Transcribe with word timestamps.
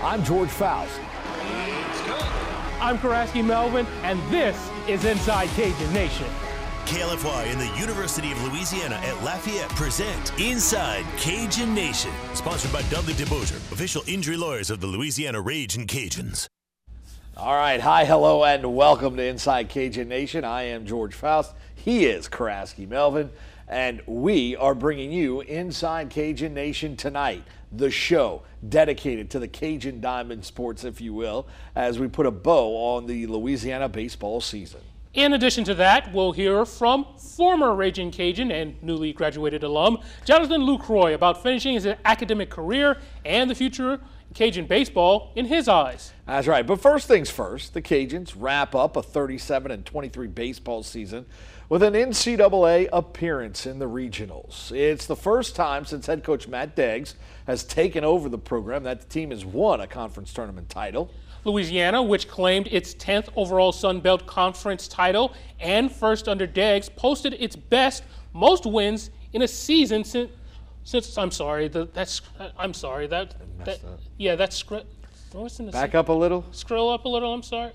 I'm 0.00 0.24
George 0.24 0.48
Faust. 0.48 1.00
I'm 2.80 2.98
Karaski 2.98 3.44
Melvin, 3.44 3.84
and 4.04 4.20
this 4.30 4.70
is 4.86 5.04
Inside 5.04 5.48
Cajun 5.48 5.92
Nation. 5.92 6.26
KLFY 6.86 7.50
and 7.50 7.60
the 7.60 7.80
University 7.80 8.30
of 8.30 8.40
Louisiana 8.44 8.94
at 9.02 9.20
Lafayette 9.24 9.68
present 9.70 10.38
Inside 10.40 11.04
Cajun 11.16 11.74
Nation, 11.74 12.12
sponsored 12.34 12.72
by 12.72 12.82
Dudley 12.82 13.14
DeBosier, 13.14 13.56
official 13.72 14.04
injury 14.06 14.36
lawyers 14.36 14.70
of 14.70 14.80
the 14.80 14.86
Louisiana 14.86 15.40
Ragin' 15.40 15.88
Cajuns. 15.88 16.46
All 17.36 17.56
right, 17.56 17.80
hi, 17.80 18.04
hello, 18.04 18.44
and 18.44 18.76
welcome 18.76 19.16
to 19.16 19.24
Inside 19.24 19.68
Cajun 19.68 20.08
Nation. 20.08 20.44
I 20.44 20.62
am 20.62 20.86
George 20.86 21.14
Faust. 21.14 21.56
He 21.74 22.06
is 22.06 22.28
Karaski 22.28 22.88
Melvin, 22.88 23.30
and 23.68 24.00
we 24.06 24.56
are 24.56 24.74
bringing 24.74 25.12
you 25.12 25.42
Inside 25.42 26.10
Cajun 26.10 26.54
Nation 26.54 26.96
tonight, 26.96 27.44
the 27.70 27.90
show 27.90 28.42
dedicated 28.66 29.30
to 29.30 29.38
the 29.38 29.48
Cajun 29.48 30.00
Diamond 30.00 30.44
sports, 30.44 30.84
if 30.84 31.00
you 31.00 31.12
will, 31.12 31.46
as 31.76 31.98
we 31.98 32.08
put 32.08 32.24
a 32.24 32.30
bow 32.30 32.94
on 32.96 33.06
the 33.06 33.26
Louisiana 33.26 33.88
baseball 33.88 34.40
season. 34.40 34.80
In 35.14 35.32
addition 35.32 35.64
to 35.64 35.74
that, 35.74 36.12
we'll 36.12 36.32
hear 36.32 36.66
from 36.66 37.06
former 37.16 37.74
Raging 37.74 38.10
Cajun 38.10 38.52
and 38.52 38.80
newly 38.82 39.14
graduated 39.14 39.62
alum 39.62 39.98
Jonathan 40.26 40.60
Lucroy 40.62 41.14
about 41.14 41.42
finishing 41.42 41.74
his 41.74 41.86
academic 42.04 42.50
career 42.50 42.98
and 43.24 43.50
the 43.50 43.54
future 43.54 44.00
Cajun 44.34 44.66
baseball 44.66 45.32
in 45.34 45.46
his 45.46 45.66
eyes. 45.66 46.12
That's 46.26 46.46
right. 46.46 46.66
But 46.66 46.82
first 46.82 47.08
things 47.08 47.30
first, 47.30 47.72
the 47.72 47.80
Cajuns 47.80 48.34
wrap 48.36 48.74
up 48.74 48.96
a 48.96 49.02
37 49.02 49.70
and 49.72 49.86
23 49.86 50.26
baseball 50.26 50.82
season 50.82 51.24
with 51.70 51.82
an 51.82 51.94
NCAA 51.94 52.90
appearance 52.92 53.64
in 53.64 53.78
the 53.78 53.88
regionals. 53.88 54.70
It's 54.72 55.06
the 55.06 55.16
first 55.16 55.56
time 55.56 55.86
since 55.86 56.06
head 56.06 56.22
coach 56.22 56.46
Matt 56.46 56.76
Deggs 56.76 57.14
has 57.46 57.64
taken 57.64 58.04
over 58.04 58.28
the 58.28 58.38
program 58.38 58.82
that 58.82 59.00
the 59.00 59.06
team 59.06 59.30
has 59.30 59.46
won 59.46 59.80
a 59.80 59.86
conference 59.86 60.34
tournament 60.34 60.68
title. 60.68 61.10
Louisiana, 61.44 62.02
which 62.02 62.28
claimed 62.28 62.68
its 62.68 62.94
10th 62.94 63.28
overall 63.36 63.72
Sun 63.72 64.00
Belt 64.00 64.26
Conference 64.26 64.88
title 64.88 65.32
and 65.60 65.90
first 65.90 66.28
under 66.28 66.46
Deggs, 66.46 66.94
posted 66.94 67.34
its 67.34 67.56
best, 67.56 68.04
most 68.32 68.66
wins 68.66 69.10
in 69.32 69.42
a 69.42 69.48
season 69.48 70.04
since. 70.04 70.30
Since 70.84 71.18
I'm 71.18 71.30
sorry, 71.30 71.68
the, 71.68 71.84
that's 71.92 72.22
I'm 72.56 72.72
sorry 72.72 73.06
that, 73.08 73.34
that 73.66 73.78
yeah 74.16 74.36
that's 74.36 74.64
back 75.70 75.94
up 75.94 76.08
a 76.08 76.12
little. 76.12 76.46
Scroll 76.52 76.88
up 76.88 77.04
a 77.04 77.08
little. 77.10 77.34
I'm 77.34 77.42
sorry. 77.42 77.72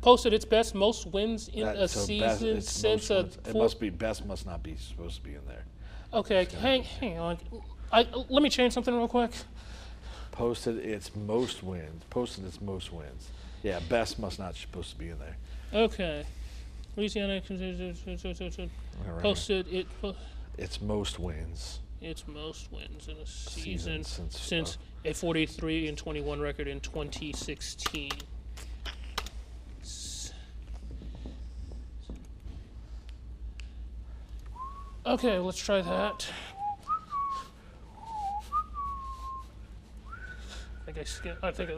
Posted 0.00 0.32
its 0.32 0.46
best, 0.46 0.74
most 0.74 1.06
wins 1.06 1.48
in 1.48 1.66
that, 1.66 1.76
a 1.76 1.86
so 1.86 2.00
season 2.00 2.54
best, 2.54 2.68
since 2.70 3.10
a. 3.10 3.28
It 3.46 3.54
must 3.54 3.78
be 3.78 3.90
best. 3.90 4.24
Must 4.24 4.46
not 4.46 4.62
be 4.62 4.74
supposed 4.76 5.16
to 5.16 5.22
be 5.22 5.34
in 5.34 5.44
there. 5.46 5.66
Okay, 6.14 6.48
hang 6.62 6.82
hang 6.82 7.18
on. 7.18 7.36
I, 7.92 8.06
let 8.30 8.42
me 8.42 8.48
change 8.48 8.72
something 8.72 8.94
real 8.94 9.08
quick 9.08 9.32
posted 10.32 10.78
its 10.78 11.14
most 11.14 11.62
wins. 11.62 12.02
Posted 12.10 12.46
its 12.46 12.60
most 12.60 12.92
wins. 12.92 13.30
Yeah, 13.62 13.80
best 13.88 14.18
must 14.18 14.38
not 14.38 14.54
supposed 14.54 14.90
to 14.90 14.98
be 14.98 15.10
in 15.10 15.18
there. 15.18 15.36
Okay. 15.72 16.24
Louisiana 16.96 17.40
posted 19.20 19.68
it. 19.68 19.86
its 20.58 20.80
most 20.80 21.18
wins. 21.18 21.80
Its 22.00 22.26
most 22.26 22.72
wins 22.72 23.08
in 23.08 23.16
a 23.18 23.26
season, 23.26 24.04
season 24.04 24.04
since, 24.04 24.40
since 24.40 24.78
uh, 25.04 25.10
a 25.10 25.14
43 25.14 25.88
and 25.88 25.98
21 25.98 26.40
record 26.40 26.66
in 26.66 26.80
2016. 26.80 28.10
Okay, 35.06 35.38
let's 35.38 35.58
try 35.58 35.80
that. 35.80 36.26
Think 40.92 41.06
I 41.06 41.08
skip. 41.08 41.38
I 41.40 41.52
think 41.52 41.70
I. 41.70 41.74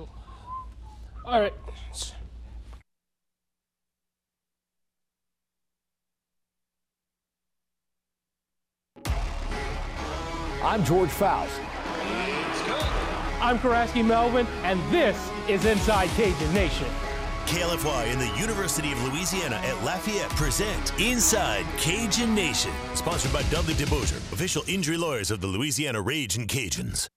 All 1.26 1.40
right. 1.40 1.52
I'm 10.62 10.82
George 10.82 11.10
Faust. 11.10 11.60
I'm 13.42 13.58
Karaski 13.58 14.02
Melvin, 14.02 14.46
and 14.62 14.80
this 14.90 15.30
is 15.46 15.66
Inside 15.66 16.08
Cajun 16.10 16.54
Nation. 16.54 16.86
KLFY 17.44 18.12
and 18.12 18.18
the 18.18 18.40
University 18.40 18.92
of 18.92 19.02
Louisiana 19.04 19.56
at 19.56 19.84
Lafayette 19.84 20.30
present 20.30 20.98
Inside 20.98 21.66
Cajun 21.76 22.34
Nation, 22.34 22.72
sponsored 22.94 23.32
by 23.34 23.42
Dudley 23.50 23.74
DeBosier, 23.74 24.16
official 24.32 24.62
injury 24.66 24.96
lawyers 24.96 25.30
of 25.30 25.42
the 25.42 25.48
Louisiana 25.48 26.00
Ragin' 26.00 26.46
Cajuns. 26.46 27.08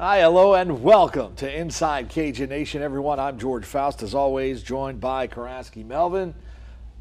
Hi, 0.00 0.20
hello, 0.20 0.54
and 0.54 0.82
welcome 0.82 1.34
to 1.34 1.54
Inside 1.54 2.08
Cajun 2.08 2.48
Nation, 2.48 2.80
everyone. 2.80 3.20
I'm 3.20 3.38
George 3.38 3.66
Faust, 3.66 4.02
as 4.02 4.14
always, 4.14 4.62
joined 4.62 4.98
by 4.98 5.28
Karaski 5.28 5.84
Melvin. 5.84 6.34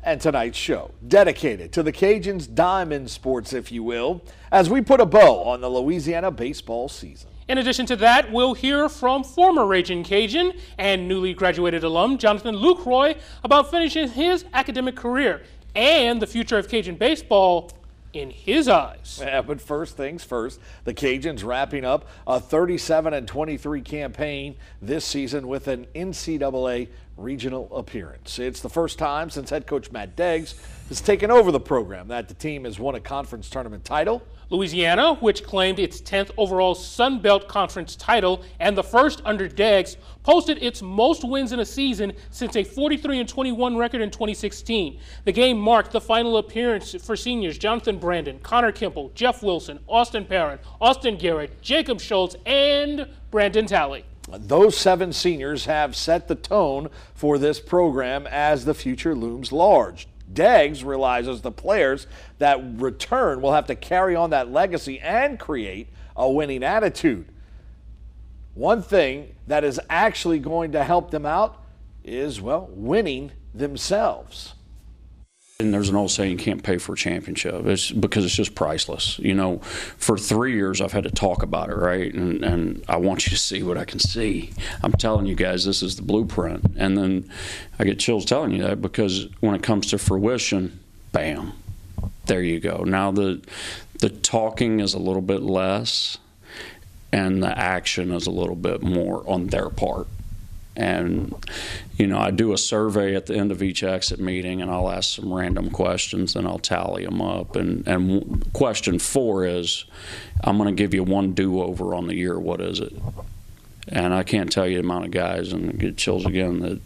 And 0.03 0.19
tonight's 0.19 0.57
show, 0.57 0.91
dedicated 1.07 1.71
to 1.71 1.81
the 1.81 1.93
Cajuns' 1.93 2.53
diamond 2.53 3.09
sports, 3.09 3.53
if 3.53 3.71
you 3.71 3.83
will, 3.83 4.21
as 4.51 4.69
we 4.69 4.81
put 4.81 4.99
a 4.99 5.05
bow 5.05 5.43
on 5.43 5.61
the 5.61 5.69
Louisiana 5.69 6.29
baseball 6.29 6.89
season. 6.89 7.29
In 7.47 7.59
addition 7.59 7.85
to 7.85 7.95
that, 7.95 8.33
we'll 8.33 8.53
hear 8.53 8.89
from 8.89 9.23
former 9.23 9.65
Raging 9.65 10.03
Cajun 10.03 10.51
and 10.77 11.07
newly 11.07 11.33
graduated 11.33 11.85
alum 11.85 12.17
Jonathan 12.17 12.55
Lucroy 12.55 13.17
about 13.45 13.71
finishing 13.71 14.09
his 14.09 14.43
academic 14.53 14.97
career 14.97 15.43
and 15.73 16.21
the 16.21 16.27
future 16.27 16.57
of 16.57 16.67
Cajun 16.67 16.95
baseball 16.95 17.71
in 18.13 18.31
his 18.31 18.67
eyes. 18.67 19.19
Yeah, 19.21 19.41
but 19.41 19.61
first 19.61 19.95
things 19.95 20.23
first, 20.23 20.59
the 20.83 20.93
Cajuns 20.93 21.43
wrapping 21.43 21.85
up 21.85 22.07
a 22.25 22.39
37 22.39 23.13
and 23.13 23.27
23 23.27 23.81
campaign 23.81 24.55
this 24.81 25.05
season 25.05 25.47
with 25.47 25.67
an 25.67 25.85
NCAA 25.95 26.87
regional 27.17 27.69
appearance. 27.75 28.39
It's 28.39 28.61
the 28.61 28.69
first 28.69 28.97
time 28.97 29.29
since 29.29 29.49
head 29.49 29.67
coach 29.67 29.91
Matt 29.91 30.15
Deggs 30.15 30.55
has 30.87 31.01
taken 31.01 31.29
over 31.29 31.51
the 31.51 31.59
program 31.59 32.07
that 32.07 32.27
the 32.27 32.33
team 32.33 32.63
has 32.63 32.79
won 32.79 32.95
a 32.95 32.99
conference 32.99 33.49
tournament 33.49 33.85
title. 33.85 34.23
Louisiana, 34.49 35.13
which 35.15 35.43
claimed 35.43 35.77
its 35.77 36.01
10th 36.01 36.31
overall 36.35 36.73
Sun 36.73 37.21
Belt 37.21 37.47
Conference 37.47 37.95
title 37.95 38.43
and 38.59 38.75
the 38.75 38.83
first 38.83 39.21
under 39.23 39.47
Deggs, 39.47 39.95
posted 40.23 40.61
its 40.63 40.81
most 40.81 41.23
wins 41.23 41.51
in 41.51 41.59
a 41.59 41.65
season 41.65 42.13
since 42.31 42.55
a 42.55 42.63
43 42.63 43.23
21 43.23 43.77
record 43.77 44.01
in 44.01 44.09
2016. 44.09 44.99
The 45.25 45.31
game 45.31 45.59
marked 45.59 45.91
the 45.91 46.01
final 46.01 46.37
appearance 46.37 46.95
for 46.95 47.15
seniors 47.15 47.59
Jonathan 47.59 47.99
Brandon, 47.99 48.39
Connor 48.39 48.71
Kimple, 48.71 49.13
Jeff 49.13 49.43
Wilson, 49.43 49.79
Austin 49.87 50.25
Perrin, 50.25 50.57
Austin 50.81 51.17
Garrett, 51.17 51.61
Jacob 51.61 52.01
Schultz, 52.01 52.35
and 52.45 53.07
Brandon 53.29 53.67
Talley. 53.67 54.03
Those 54.31 54.77
seven 54.77 55.13
seniors 55.13 55.65
have 55.65 55.95
set 55.95 56.27
the 56.27 56.35
tone 56.35 56.89
for 57.13 57.37
this 57.37 57.59
program 57.59 58.27
as 58.27 58.65
the 58.65 58.73
future 58.73 59.15
looms 59.15 59.51
large. 59.51 60.07
Deggs 60.31 60.85
realizes 60.85 61.41
the 61.41 61.51
players 61.51 62.07
that 62.37 62.61
return 62.79 63.41
will 63.41 63.53
have 63.53 63.67
to 63.67 63.75
carry 63.75 64.15
on 64.15 64.29
that 64.29 64.51
legacy 64.51 64.99
and 64.99 65.39
create 65.39 65.87
a 66.15 66.29
winning 66.29 66.63
attitude. 66.63 67.27
One 68.53 68.81
thing 68.81 69.35
that 69.47 69.63
is 69.63 69.79
actually 69.89 70.39
going 70.39 70.73
to 70.73 70.83
help 70.83 71.11
them 71.11 71.25
out 71.25 71.63
is, 72.03 72.41
well, 72.41 72.69
winning 72.71 73.31
themselves. 73.53 74.53
And 75.61 75.73
there's 75.73 75.89
an 75.89 75.97
old 75.97 76.09
saying, 76.09 76.31
you 76.31 76.37
can't 76.37 76.63
pay 76.63 76.77
for 76.77 76.93
a 76.93 76.95
championship. 76.95 77.65
It's 77.65 77.91
because 77.91 78.23
it's 78.23 78.33
just 78.33 78.55
priceless. 78.55 79.19
You 79.19 79.33
know, 79.33 79.57
for 79.57 80.17
three 80.17 80.53
years 80.53 80.79
I've 80.79 80.93
had 80.93 81.03
to 81.03 81.11
talk 81.11 81.43
about 81.43 81.69
it, 81.69 81.75
right? 81.75 82.13
And, 82.13 82.45
and 82.45 82.85
I 82.87 82.95
want 82.95 83.25
you 83.25 83.31
to 83.31 83.37
see 83.37 83.61
what 83.61 83.77
I 83.77 83.83
can 83.83 83.99
see. 83.99 84.53
I'm 84.81 84.93
telling 84.93 85.25
you 85.25 85.35
guys, 85.35 85.65
this 85.65 85.83
is 85.83 85.97
the 85.97 86.01
blueprint. 86.01 86.63
And 86.77 86.97
then 86.97 87.29
I 87.77 87.83
get 87.83 87.99
chills 87.99 88.23
telling 88.23 88.53
you 88.53 88.63
that 88.63 88.81
because 88.81 89.27
when 89.41 89.53
it 89.53 89.61
comes 89.61 89.87
to 89.87 89.97
fruition, 89.97 90.79
bam, 91.11 91.51
there 92.27 92.41
you 92.41 92.61
go. 92.61 92.85
Now 92.85 93.11
the 93.11 93.41
the 93.99 94.07
talking 94.09 94.79
is 94.79 94.93
a 94.93 94.99
little 94.99 95.21
bit 95.21 95.41
less, 95.41 96.19
and 97.11 97.43
the 97.43 97.59
action 97.59 98.13
is 98.13 98.27
a 98.27 98.31
little 98.31 98.55
bit 98.55 98.81
more 98.81 99.29
on 99.29 99.47
their 99.47 99.69
part. 99.69 100.07
And, 100.79 101.35
you 101.97 102.07
know, 102.07 102.17
I 102.17 102.31
do 102.31 102.53
a 102.53 102.57
survey 102.57 103.13
at 103.13 103.25
the 103.25 103.35
end 103.35 103.51
of 103.51 103.61
each 103.61 103.83
exit 103.83 104.17
meeting 104.17 104.61
and 104.61 104.71
I'll 104.71 104.89
ask 104.89 105.13
some 105.13 105.33
random 105.33 105.71
questions 105.71 106.37
and 106.37 106.47
I'll 106.47 106.57
tally 106.57 107.03
them 107.03 107.21
up. 107.21 107.57
And, 107.57 107.85
and 107.85 108.53
question 108.53 108.97
four 108.97 109.45
is 109.45 109.83
I'm 110.41 110.57
going 110.57 110.73
to 110.73 110.81
give 110.81 110.93
you 110.93 111.03
one 111.03 111.33
do 111.33 111.61
over 111.61 111.93
on 111.93 112.07
the 112.07 112.15
year. 112.15 112.39
What 112.39 112.61
is 112.61 112.79
it? 112.79 112.93
And 113.89 114.13
I 114.13 114.23
can't 114.23 114.49
tell 114.49 114.65
you 114.65 114.75
the 114.75 114.83
amount 114.83 115.03
of 115.03 115.11
guys 115.11 115.51
and 115.51 115.77
get 115.77 115.97
chills 115.97 116.25
again 116.25 116.61
that, 116.61 116.79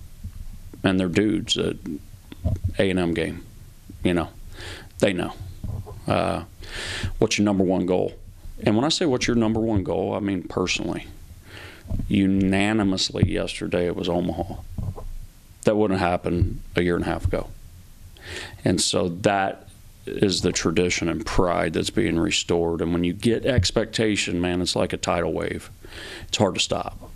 and 0.84 1.00
they're 1.00 1.08
dudes 1.08 1.56
at 1.56 1.76
A&M 2.80 3.14
game. 3.14 3.46
You 4.04 4.16
know, 4.16 4.30
they 4.98 5.14
know. 5.14 5.34
Uh, 6.08 6.46
what's 7.20 7.38
your 7.38 7.46
number 7.46 7.64
one 7.64 7.86
goal? 7.86 8.14
And 8.64 8.76
when 8.76 8.86
I 8.86 8.90
say 8.90 9.06
what's 9.06 9.28
your 9.28 9.36
number 9.36 9.60
one 9.60 9.84
goal, 9.84 10.16
I 10.16 10.20
mean 10.20 10.42
personally 10.42 11.06
unanimously 12.08 13.32
yesterday 13.32 13.86
it 13.86 13.96
was 13.96 14.10
Omaha. 14.10 14.56
That 15.64 15.76
wouldn't 15.76 16.00
happen 16.00 16.62
a 16.76 16.82
year 16.82 16.96
and 16.96 17.06
a 17.06 17.08
half 17.08 17.26
ago. 17.26 17.48
And 18.64 18.82
so 18.82 19.10
that 19.10 19.68
is 20.06 20.42
the 20.42 20.52
tradition 20.52 21.08
and 21.08 21.26
pride 21.26 21.74
that's 21.74 21.90
being 21.90 22.20
restored. 22.20 22.82
And 22.82 22.92
when 22.92 23.04
you 23.04 23.14
get 23.14 23.46
expectation, 23.46 24.42
man, 24.42 24.62
it's 24.62 24.76
like 24.76 24.94
a 24.94 24.98
tidal 24.98 25.32
wave. 25.32 25.70
It's 26.28 26.38
hard 26.38 26.56
to 26.56 26.60
stop. 26.60 27.10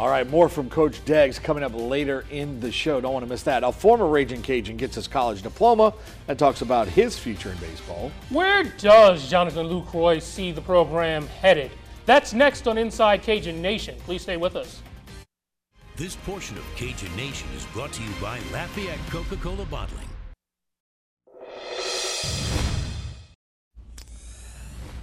All 0.00 0.08
right, 0.08 0.26
more 0.30 0.48
from 0.48 0.70
Coach 0.70 1.04
Deggs 1.04 1.38
coming 1.38 1.62
up 1.62 1.72
later 1.74 2.24
in 2.30 2.58
the 2.58 2.72
show. 2.72 3.02
Don't 3.02 3.12
want 3.12 3.22
to 3.22 3.28
miss 3.28 3.42
that. 3.42 3.62
A 3.62 3.70
former 3.70 4.06
Raging 4.06 4.40
Cajun 4.40 4.78
gets 4.78 4.94
his 4.94 5.06
college 5.06 5.42
diploma 5.42 5.92
and 6.26 6.38
talks 6.38 6.62
about 6.62 6.88
his 6.88 7.18
future 7.18 7.50
in 7.50 7.58
baseball. 7.58 8.10
Where 8.30 8.64
does 8.78 9.28
Jonathan 9.28 9.66
Lucroy 9.66 10.22
see 10.22 10.52
the 10.52 10.62
program 10.62 11.26
headed? 11.26 11.70
That's 12.06 12.32
next 12.32 12.66
on 12.66 12.78
Inside 12.78 13.20
Cajun 13.20 13.60
Nation. 13.60 13.94
Please 14.06 14.22
stay 14.22 14.38
with 14.38 14.56
us. 14.56 14.80
This 15.96 16.16
portion 16.16 16.56
of 16.56 16.64
Cajun 16.76 17.14
Nation 17.14 17.50
is 17.54 17.66
brought 17.66 17.92
to 17.92 18.02
you 18.02 18.10
by 18.22 18.38
Lafayette 18.54 19.06
Coca 19.10 19.36
Cola 19.36 19.66
Bottling. 19.66 20.09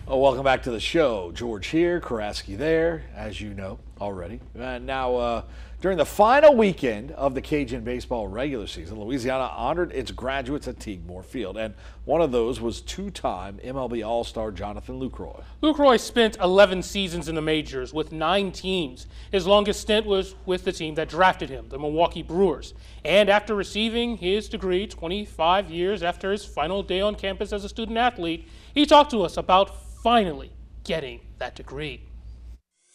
Oh, 0.09 0.19
welcome 0.19 0.45
back 0.45 0.63
to 0.63 0.71
the 0.71 0.79
show. 0.79 1.33
George 1.33 1.67
here, 1.67 1.99
Karaski 1.99 2.57
there, 2.57 3.03
as 3.13 3.41
you 3.41 3.53
know 3.53 3.77
already. 3.99 4.39
And 4.57 4.85
now, 4.85 5.15
uh, 5.15 5.41
during 5.81 5.97
the 5.97 6.05
final 6.05 6.55
weekend 6.55 7.11
of 7.11 7.35
the 7.35 7.41
Cajun 7.41 7.83
baseball 7.83 8.25
regular 8.29 8.67
season, 8.67 9.01
Louisiana 9.01 9.51
honored 9.53 9.91
its 9.91 10.11
graduates 10.11 10.65
at 10.69 10.79
Tigue 10.79 11.05
Moore 11.05 11.23
Field, 11.23 11.57
and 11.57 11.73
one 12.05 12.21
of 12.21 12.31
those 12.31 12.61
was 12.61 12.79
two-time 12.79 13.59
MLB 13.61 14.07
All-Star 14.07 14.53
Jonathan 14.53 14.97
Lucroy. 14.97 15.43
Lucroy 15.61 15.99
spent 15.99 16.37
11 16.37 16.83
seasons 16.83 17.27
in 17.27 17.35
the 17.35 17.41
majors 17.41 17.93
with 17.93 18.13
nine 18.13 18.53
teams. 18.53 19.07
His 19.29 19.45
longest 19.45 19.81
stint 19.81 20.05
was 20.05 20.35
with 20.45 20.63
the 20.63 20.71
team 20.71 20.95
that 20.95 21.09
drafted 21.09 21.49
him, 21.49 21.67
the 21.67 21.79
Milwaukee 21.79 22.23
Brewers. 22.23 22.73
And 23.03 23.29
after 23.29 23.53
receiving 23.53 24.15
his 24.15 24.47
degree 24.47 24.87
25 24.87 25.69
years 25.69 26.01
after 26.01 26.31
his 26.31 26.45
final 26.45 26.81
day 26.81 27.01
on 27.01 27.15
campus 27.15 27.51
as 27.51 27.65
a 27.65 27.69
student 27.69 27.97
athlete, 27.97 28.47
he 28.73 28.85
talked 28.85 29.11
to 29.11 29.23
us 29.23 29.35
about 29.35 29.86
finally 30.07 30.53
getting 30.85 31.19
that 31.37 31.53
degree. 31.53 32.01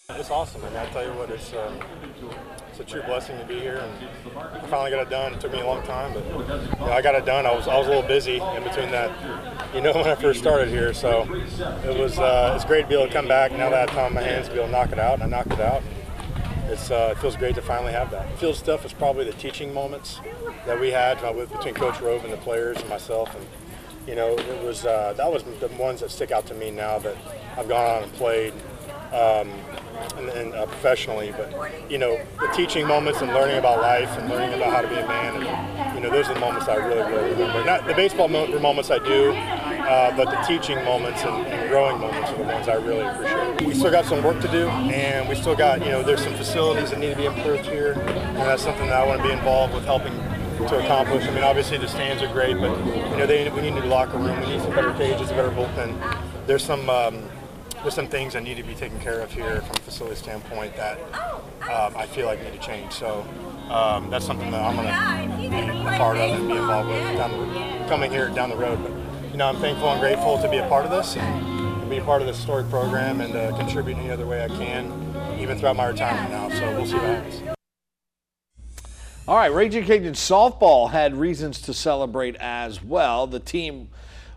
It's 0.08 0.30
awesome, 0.30 0.64
and 0.64 0.74
I 0.78 0.86
tell 0.86 1.04
you 1.04 1.12
what, 1.12 1.28
it's 1.28 1.52
uh, 1.52 1.70
it's 2.70 2.80
a 2.80 2.84
true 2.84 3.02
blessing 3.02 3.36
to 3.38 3.44
be 3.44 3.60
here, 3.60 3.76
and 3.76 4.38
I 4.40 4.66
finally 4.68 4.90
got 4.90 5.06
it 5.06 5.10
done. 5.10 5.34
It 5.34 5.40
took 5.42 5.52
me 5.52 5.60
a 5.60 5.66
long 5.66 5.82
time, 5.82 6.14
but 6.14 6.24
you 6.24 6.86
know, 6.86 6.90
I 6.90 7.02
got 7.02 7.14
it 7.14 7.26
done. 7.26 7.44
I 7.44 7.54
was 7.54 7.68
I 7.68 7.76
was 7.76 7.86
a 7.86 7.90
little 7.90 8.08
busy 8.08 8.36
in 8.36 8.62
between 8.62 8.90
that, 8.92 9.10
you 9.74 9.82
know, 9.82 9.92
when 9.94 10.06
I 10.06 10.14
first 10.14 10.40
started 10.40 10.70
here. 10.70 10.94
So 10.94 11.30
it 11.84 11.98
was 11.98 12.18
uh, 12.18 12.54
it's 12.56 12.64
great 12.64 12.84
to 12.84 12.88
be 12.88 12.94
able 12.94 13.08
to 13.08 13.12
come 13.12 13.28
back 13.28 13.52
now 13.52 13.68
that 13.68 13.74
I 13.74 13.80
have 13.80 13.90
time 13.90 14.06
in 14.06 14.14
my 14.14 14.22
hands 14.22 14.48
to 14.48 14.54
be 14.54 14.60
able 14.60 14.68
to 14.68 14.72
knock 14.72 14.92
it 14.92 14.98
out, 14.98 15.20
and 15.20 15.24
I 15.24 15.26
knocked 15.26 15.52
it 15.52 15.60
out. 15.60 15.82
It's, 16.68 16.90
uh, 16.90 17.12
it 17.12 17.18
feels 17.20 17.36
great 17.36 17.54
to 17.56 17.60
finally 17.60 17.92
have 17.92 18.10
that. 18.12 18.38
Field 18.38 18.56
stuff 18.56 18.86
is 18.86 18.94
probably 18.94 19.26
the 19.26 19.32
teaching 19.32 19.74
moments 19.74 20.18
that 20.64 20.80
we 20.80 20.90
had 20.90 21.22
uh, 21.22 21.30
with 21.36 21.52
between 21.52 21.74
Coach 21.74 22.00
Robe 22.00 22.24
and 22.24 22.32
the 22.32 22.38
players 22.38 22.78
and 22.80 22.88
myself, 22.88 23.36
and 23.36 23.46
you 24.06 24.14
know, 24.14 24.36
it 24.36 24.64
was 24.64 24.84
uh, 24.84 25.14
that 25.16 25.30
was 25.30 25.42
the 25.44 25.68
ones 25.78 26.00
that 26.00 26.10
stick 26.10 26.30
out 26.30 26.46
to 26.46 26.54
me 26.54 26.70
now 26.70 26.98
that 26.98 27.16
I've 27.56 27.68
gone 27.68 27.98
on 27.98 28.02
and 28.04 28.12
played. 28.14 28.52
Um, 29.12 29.52
and, 30.16 30.28
and 30.30 30.54
uh, 30.54 30.66
professionally, 30.66 31.32
but 31.36 31.90
you 31.90 31.98
know, 31.98 32.20
the 32.40 32.48
teaching 32.48 32.86
moments 32.86 33.20
and 33.20 33.32
learning 33.32 33.58
about 33.58 33.80
life 33.80 34.08
and 34.18 34.28
learning 34.28 34.54
about 34.54 34.72
how 34.72 34.80
to 34.80 34.88
be 34.88 34.96
a 34.96 35.06
man, 35.06 35.36
and, 35.36 35.94
you 35.94 36.00
know, 36.00 36.10
those 36.10 36.28
are 36.28 36.34
the 36.34 36.40
moments 36.40 36.68
I 36.68 36.76
really, 36.76 37.02
really 37.12 37.30
remember. 37.30 37.64
Not 37.64 37.86
the 37.86 37.94
baseball 37.94 38.28
mo- 38.28 38.46
moments 38.58 38.90
I 38.90 38.98
do, 38.98 39.32
uh, 39.32 40.16
but 40.16 40.30
the 40.30 40.40
teaching 40.46 40.82
moments 40.84 41.22
and, 41.22 41.46
and, 41.46 41.68
growing 41.68 41.98
moments 42.00 42.30
are 42.30 42.38
the 42.38 42.44
ones 42.44 42.68
I 42.68 42.74
really 42.74 43.00
appreciate. 43.00 43.66
We 43.66 43.74
still 43.74 43.90
got 43.90 44.04
some 44.04 44.22
work 44.22 44.40
to 44.42 44.48
do, 44.48 44.68
and 44.68 45.28
we 45.28 45.34
still 45.34 45.56
got, 45.56 45.80
you 45.80 45.90
know, 45.90 46.02
there's 46.02 46.22
some 46.22 46.34
facilities 46.34 46.90
that 46.90 46.98
need 46.98 47.10
to 47.10 47.16
be 47.16 47.26
improved 47.26 47.66
here, 47.66 47.92
and 47.92 48.36
that's 48.36 48.62
something 48.62 48.86
that 48.86 49.02
I 49.02 49.06
want 49.06 49.22
to 49.22 49.26
be 49.26 49.32
involved 49.32 49.74
with 49.74 49.84
helping 49.84 50.12
to 50.68 50.78
accomplish. 50.84 51.24
I 51.26 51.30
mean, 51.30 51.42
obviously 51.42 51.78
the 51.78 51.88
stands 51.88 52.22
are 52.22 52.32
great, 52.32 52.56
but 52.58 52.76
you 52.86 53.16
know, 53.16 53.26
they, 53.26 53.48
we 53.50 53.62
need 53.62 53.72
a 53.74 53.80
new 53.80 53.86
locker 53.86 54.18
room, 54.18 54.38
we 54.40 54.46
need 54.46 54.60
some 54.62 54.70
better 54.70 54.92
cages, 54.94 55.30
a 55.30 55.34
better 55.34 55.50
bullpen. 55.50 56.46
There's 56.46 56.64
some. 56.64 56.88
Um, 56.90 57.28
there's 57.82 57.94
some 57.94 58.06
things 58.06 58.34
that 58.34 58.44
need 58.44 58.56
to 58.56 58.62
be 58.62 58.74
taken 58.74 59.00
care 59.00 59.20
of 59.20 59.32
here 59.32 59.60
from 59.60 59.70
a 59.70 59.80
facility 59.80 60.14
standpoint 60.14 60.76
that 60.76 61.00
um, 61.62 61.96
I 61.96 62.06
feel 62.06 62.26
like 62.26 62.40
need 62.44 62.52
to 62.52 62.64
change. 62.64 62.92
So 62.92 63.26
um, 63.70 64.08
that's 64.08 64.24
something 64.24 64.52
that 64.52 64.60
I'm 64.60 64.76
going 64.76 65.50
to 65.50 65.72
be 65.72 65.80
a 65.82 65.98
part 65.98 66.16
of 66.16 66.30
and 66.30 66.46
be 66.46 66.54
involved 66.54 66.88
with 66.88 67.16
down 67.16 67.32
the, 67.32 67.88
coming 67.88 68.10
here 68.10 68.28
down 68.28 68.50
the 68.50 68.56
road. 68.56 68.80
But 68.82 68.92
you 69.32 69.36
know, 69.36 69.48
I'm 69.48 69.56
thankful 69.56 69.88
and 69.90 70.00
grateful 70.00 70.40
to 70.40 70.48
be 70.48 70.58
a 70.58 70.68
part 70.68 70.84
of 70.84 70.92
this 70.92 71.16
and 71.16 71.90
be 71.90 71.96
a 71.98 72.04
part 72.04 72.22
of 72.22 72.28
this 72.28 72.38
story 72.38 72.64
program 72.64 73.20
and 73.20 73.34
uh, 73.34 73.56
contribute 73.56 73.96
any 73.98 74.10
other 74.10 74.26
way 74.26 74.44
I 74.44 74.48
can, 74.48 75.40
even 75.40 75.58
throughout 75.58 75.76
my 75.76 75.86
retirement 75.86 76.30
now. 76.30 76.50
So 76.50 76.76
we'll 76.76 76.86
see 76.86 76.94
what 76.94 77.02
happens. 77.02 77.61
All 79.28 79.36
right, 79.36 79.54
Raging 79.54 79.84
Cajun 79.84 80.14
softball 80.14 80.90
had 80.90 81.14
reasons 81.14 81.60
to 81.62 81.72
celebrate 81.72 82.34
as 82.40 82.82
well. 82.82 83.28
The 83.28 83.38
team 83.38 83.88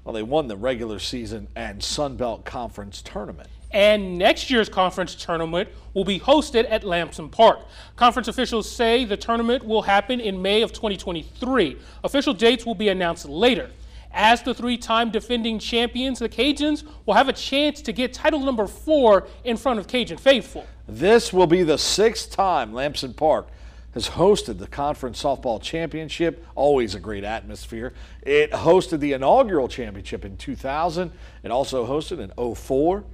well, 0.03 0.13
they 0.13 0.21
won 0.21 0.47
the 0.47 0.55
regular 0.55 0.99
season 0.99 1.47
and 1.55 1.83
Sun 1.83 2.17
Belt 2.17 2.45
Conference 2.45 3.01
tournament. 3.01 3.49
And 3.71 4.19
next 4.19 4.51
year's 4.51 4.69
conference 4.69 5.15
tournament 5.15 5.69
will 5.95 6.05
be 6.05 6.19
hosted 6.19 6.67
at 6.69 6.83
Lamson 6.83 7.29
Park. 7.29 7.61
Conference 7.95 8.27
officials 8.27 8.69
say 8.69 9.05
the 9.05 9.17
tournament 9.17 9.65
will 9.65 9.81
happen 9.81 10.19
in 10.19 10.39
May 10.39 10.61
of 10.61 10.71
2023. 10.71 11.77
Official 12.03 12.35
dates 12.35 12.63
will 12.63 12.75
be 12.75 12.89
announced 12.89 13.27
later. 13.27 13.71
As 14.13 14.43
the 14.43 14.53
three 14.53 14.77
time 14.77 15.09
defending 15.09 15.57
champions, 15.57 16.19
the 16.19 16.29
Cajuns 16.29 16.83
will 17.07 17.15
have 17.15 17.27
a 17.27 17.33
chance 17.33 17.81
to 17.81 17.91
get 17.91 18.13
title 18.13 18.41
number 18.41 18.67
four 18.67 19.27
in 19.43 19.57
front 19.57 19.79
of 19.79 19.87
Cajun 19.87 20.17
Faithful. 20.19 20.67
This 20.87 21.33
will 21.33 21.47
be 21.47 21.63
the 21.63 21.79
sixth 21.79 22.29
time 22.29 22.71
Lamson 22.71 23.15
Park 23.15 23.47
has 23.95 24.09
hosted 24.09 24.59
the 24.59 24.67
Conference 24.67 25.23
Softball 25.23 25.59
Championship, 25.61 26.45
always 26.53 26.95
a 26.95 26.99
great 26.99 27.23
atmosphere. 27.23 27.93
It 28.21 28.51
hosted 28.51 28.99
the 28.99 29.13
inaugural 29.13 29.69
championship 29.69 30.25
in 30.25 30.35
2000. 30.35 31.11
It 31.43 31.49
also 31.49 31.87
hosted 31.87 32.19
in 32.19 32.55
04, 32.55 33.05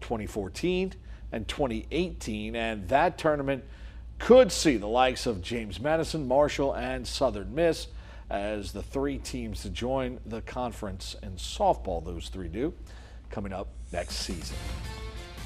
2014, 0.00 0.94
and 1.30 1.46
2018. 1.46 2.56
And 2.56 2.88
that 2.88 3.18
tournament 3.18 3.64
could 4.18 4.50
see 4.50 4.78
the 4.78 4.88
likes 4.88 5.26
of 5.26 5.42
James 5.42 5.78
Madison, 5.78 6.26
Marshall, 6.26 6.72
and 6.72 7.06
Southern 7.06 7.54
Miss 7.54 7.88
as 8.30 8.72
the 8.72 8.82
three 8.82 9.18
teams 9.18 9.60
to 9.62 9.68
join 9.68 10.20
the 10.24 10.40
conference 10.40 11.16
in 11.22 11.32
softball, 11.32 12.02
those 12.02 12.30
three 12.30 12.48
do, 12.48 12.72
coming 13.28 13.52
up 13.52 13.68
next 13.92 14.16
season. 14.16 14.56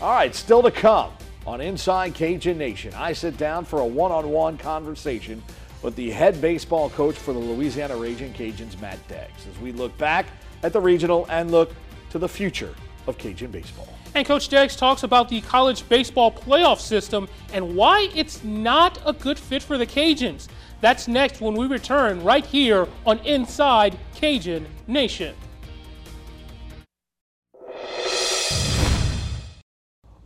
All 0.01 0.13
right, 0.13 0.35
still 0.35 0.63
to 0.63 0.71
come 0.71 1.11
on 1.47 1.61
Inside 1.61 2.15
Cajun 2.15 2.59
Nation. 2.59 2.93
I 2.95 3.13
sit 3.13 3.37
down 3.37 3.65
for 3.65 3.81
a 3.81 3.87
one 3.87 4.13
on 4.13 4.31
one 4.31 4.57
conversation 4.57 5.43
with 5.83 5.95
the 5.97 6.11
head 6.11 6.41
baseball 6.41 6.89
coach 6.91 7.17
for 7.17 7.33
the 7.33 7.39
Louisiana 7.39 7.97
Raging 7.97 8.33
Cajuns, 8.33 8.81
Matt 8.81 9.07
Deggs, 9.09 9.49
as 9.51 9.59
we 9.61 9.73
look 9.73 9.97
back 9.99 10.27
at 10.63 10.73
the 10.73 10.81
regional 10.81 11.27
and 11.29 11.51
look 11.51 11.73
to 12.11 12.19
the 12.19 12.29
future 12.29 12.75
of 13.07 13.19
Cajun 13.19 13.51
baseball. 13.51 13.89
And 14.15 14.27
Coach 14.27 14.49
Deggs 14.49 14.79
talks 14.79 15.03
about 15.03 15.29
the 15.29 15.41
college 15.43 15.87
baseball 15.89 16.33
playoff 16.33 16.79
system 16.81 17.29
and 17.53 17.77
why 17.77 18.09
it's 18.15 18.43
not 18.45 18.99
a 19.05 19.13
good 19.13 19.39
fit 19.39 19.63
for 19.63 19.77
the 19.77 19.87
Cajuns. 19.87 20.49
That's 20.81 21.09
next 21.09 21.41
when 21.41 21.55
we 21.55 21.67
return 21.67 22.23
right 22.23 22.47
here 22.47 22.87
on 23.05 23.19
Inside 23.21 23.99
Cajun 24.15 24.67
Nation. 24.87 25.35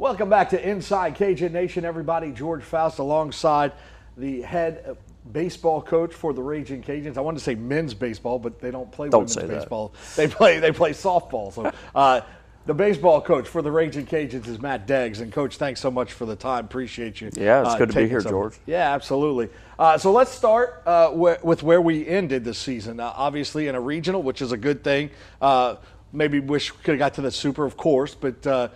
Welcome 0.09 0.31
back 0.31 0.49
to 0.49 0.69
Inside 0.69 1.17
Cajun 1.17 1.53
Nation, 1.53 1.85
everybody. 1.85 2.33
George 2.33 2.63
Faust 2.63 2.99
alongside 2.99 3.73
the 4.17 4.41
head 4.41 4.97
baseball 5.35 5.83
coach 5.83 6.15
for 6.15 6.33
the 6.33 6.41
Raging 6.41 6.83
Cajuns. 6.83 7.19
I 7.19 7.21
wanted 7.21 7.41
to 7.41 7.45
say 7.45 7.55
men's 7.55 7.93
baseball, 7.93 8.39
but 8.39 8.59
they 8.59 8.71
don't 8.71 8.91
play 8.91 9.11
don't 9.11 9.29
women's 9.29 9.37
baseball. 9.37 9.93
They 10.17 10.27
play 10.27 10.61
they 10.61 10.73
play 10.73 10.93
softball. 10.93 11.53
So 11.53 11.71
uh, 11.95 12.23
the 12.65 12.73
baseball 12.73 13.21
coach 13.21 13.47
for 13.47 13.61
the 13.61 13.71
Raging 13.71 14.07
Cajuns 14.07 14.47
is 14.47 14.59
Matt 14.63 14.87
Deggs. 14.89 15.21
And 15.21 15.31
coach, 15.31 15.59
thanks 15.59 15.79
so 15.79 15.91
much 15.91 16.15
for 16.15 16.25
the 16.25 16.37
time. 16.37 16.65
Appreciate 16.65 17.21
you. 17.21 17.31
Yeah, 17.35 17.61
it's 17.61 17.75
uh, 17.75 17.77
good 17.77 17.91
to 17.91 17.97
be 17.97 18.09
here, 18.09 18.23
some, 18.23 18.31
George. 18.31 18.57
Yeah, 18.65 18.95
absolutely. 18.95 19.51
Uh, 19.79 19.99
so 19.99 20.11
let's 20.11 20.33
start 20.33 20.85
uh, 20.87 21.11
wh- 21.11 21.45
with 21.45 21.63
where 21.63 21.83
we 21.83 22.09
ended 22.09 22.47
this 22.47 22.57
season. 22.59 22.99
Uh, 22.99 23.13
obviously 23.15 23.69
in 23.69 23.75
a 23.75 23.81
regional, 23.81 24.23
which 24.23 24.41
is 24.41 24.53
a 24.53 24.57
good 24.57 24.83
thing. 24.83 25.11
Uh, 25.43 25.77
maybe 26.15 26.41
wish 26.41 26.73
we 26.73 26.79
could 26.83 26.93
have 26.93 26.99
got 26.99 27.13
to 27.13 27.21
the 27.21 27.31
super, 27.31 27.67
of 27.67 27.77
course, 27.77 28.15
but 28.15 28.71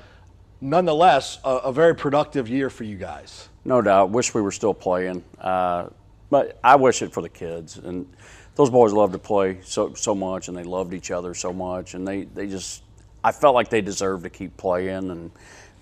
nonetheless, 0.62 1.38
a, 1.44 1.56
a, 1.56 1.72
very 1.72 1.94
productive 1.94 2.48
year 2.48 2.70
for 2.70 2.84
you 2.84 2.96
guys. 2.96 3.48
No 3.64 3.82
doubt. 3.82 4.10
Wish 4.10 4.32
we 4.32 4.40
were 4.40 4.52
still 4.52 4.72
playing, 4.72 5.22
uh, 5.40 5.88
but 6.30 6.58
I 6.64 6.76
wish 6.76 7.02
it 7.02 7.12
for 7.12 7.20
the 7.20 7.28
kids. 7.28 7.76
And 7.76 8.06
those 8.54 8.70
boys 8.70 8.92
love 8.92 9.12
to 9.12 9.18
play 9.18 9.58
so 9.62 9.92
so 9.94 10.14
much, 10.14 10.48
and 10.48 10.56
they 10.56 10.64
loved 10.64 10.94
each 10.94 11.10
other 11.10 11.34
so 11.34 11.52
much, 11.52 11.94
and 11.94 12.06
they 12.06 12.24
they 12.24 12.46
just 12.46 12.82
I 13.22 13.32
felt 13.32 13.54
like 13.54 13.68
they 13.68 13.82
deserved 13.82 14.24
to 14.24 14.30
keep 14.30 14.56
playing, 14.56 15.10
and 15.10 15.30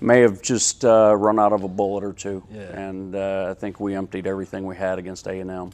may 0.00 0.20
have 0.20 0.42
just 0.42 0.84
uh, 0.84 1.14
run 1.14 1.38
out 1.38 1.52
of 1.52 1.62
a 1.62 1.68
bullet 1.68 2.02
or 2.02 2.12
two. 2.12 2.42
Yeah. 2.50 2.60
And 2.78 3.14
uh, 3.14 3.48
I 3.50 3.54
think 3.54 3.80
we 3.80 3.94
emptied 3.94 4.26
everything 4.26 4.66
we 4.66 4.76
had 4.76 4.98
against 4.98 5.26
A 5.26 5.38
and 5.38 5.50
M. 5.50 5.70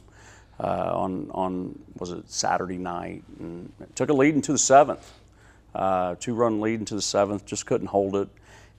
Uh, 0.59 0.91
on 0.95 1.31
on 1.33 1.79
was 1.99 2.13
it 2.13 2.31
Saturday 2.31 2.79
night 2.79 3.23
and 3.41 3.71
took 3.95 4.09
a 4.09 4.13
lead 4.13 4.35
into 4.35 4.53
the 4.53 4.59
seventh, 4.59 5.13
uh, 5.75 6.15
two 6.19 6.35
run 6.35 6.61
lead 6.61 6.81
into 6.81 6.95
the 6.95 7.03
seventh, 7.03 7.45
just 7.45 7.67
couldn't 7.67 7.89
hold 7.89 8.17
it. 8.17 8.29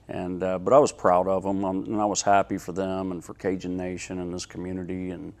And 0.08 0.42
uh, 0.42 0.58
but 0.58 0.72
I 0.72 0.78
was 0.78 0.90
proud 0.92 1.28
of 1.28 1.42
them, 1.42 1.64
um, 1.64 1.84
and 1.84 2.00
I 2.00 2.06
was 2.06 2.22
happy 2.22 2.56
for 2.56 2.72
them 2.72 3.12
and 3.12 3.22
for 3.22 3.34
Cajun 3.34 3.76
Nation 3.76 4.20
and 4.20 4.32
this 4.32 4.46
community, 4.46 5.10
and 5.10 5.34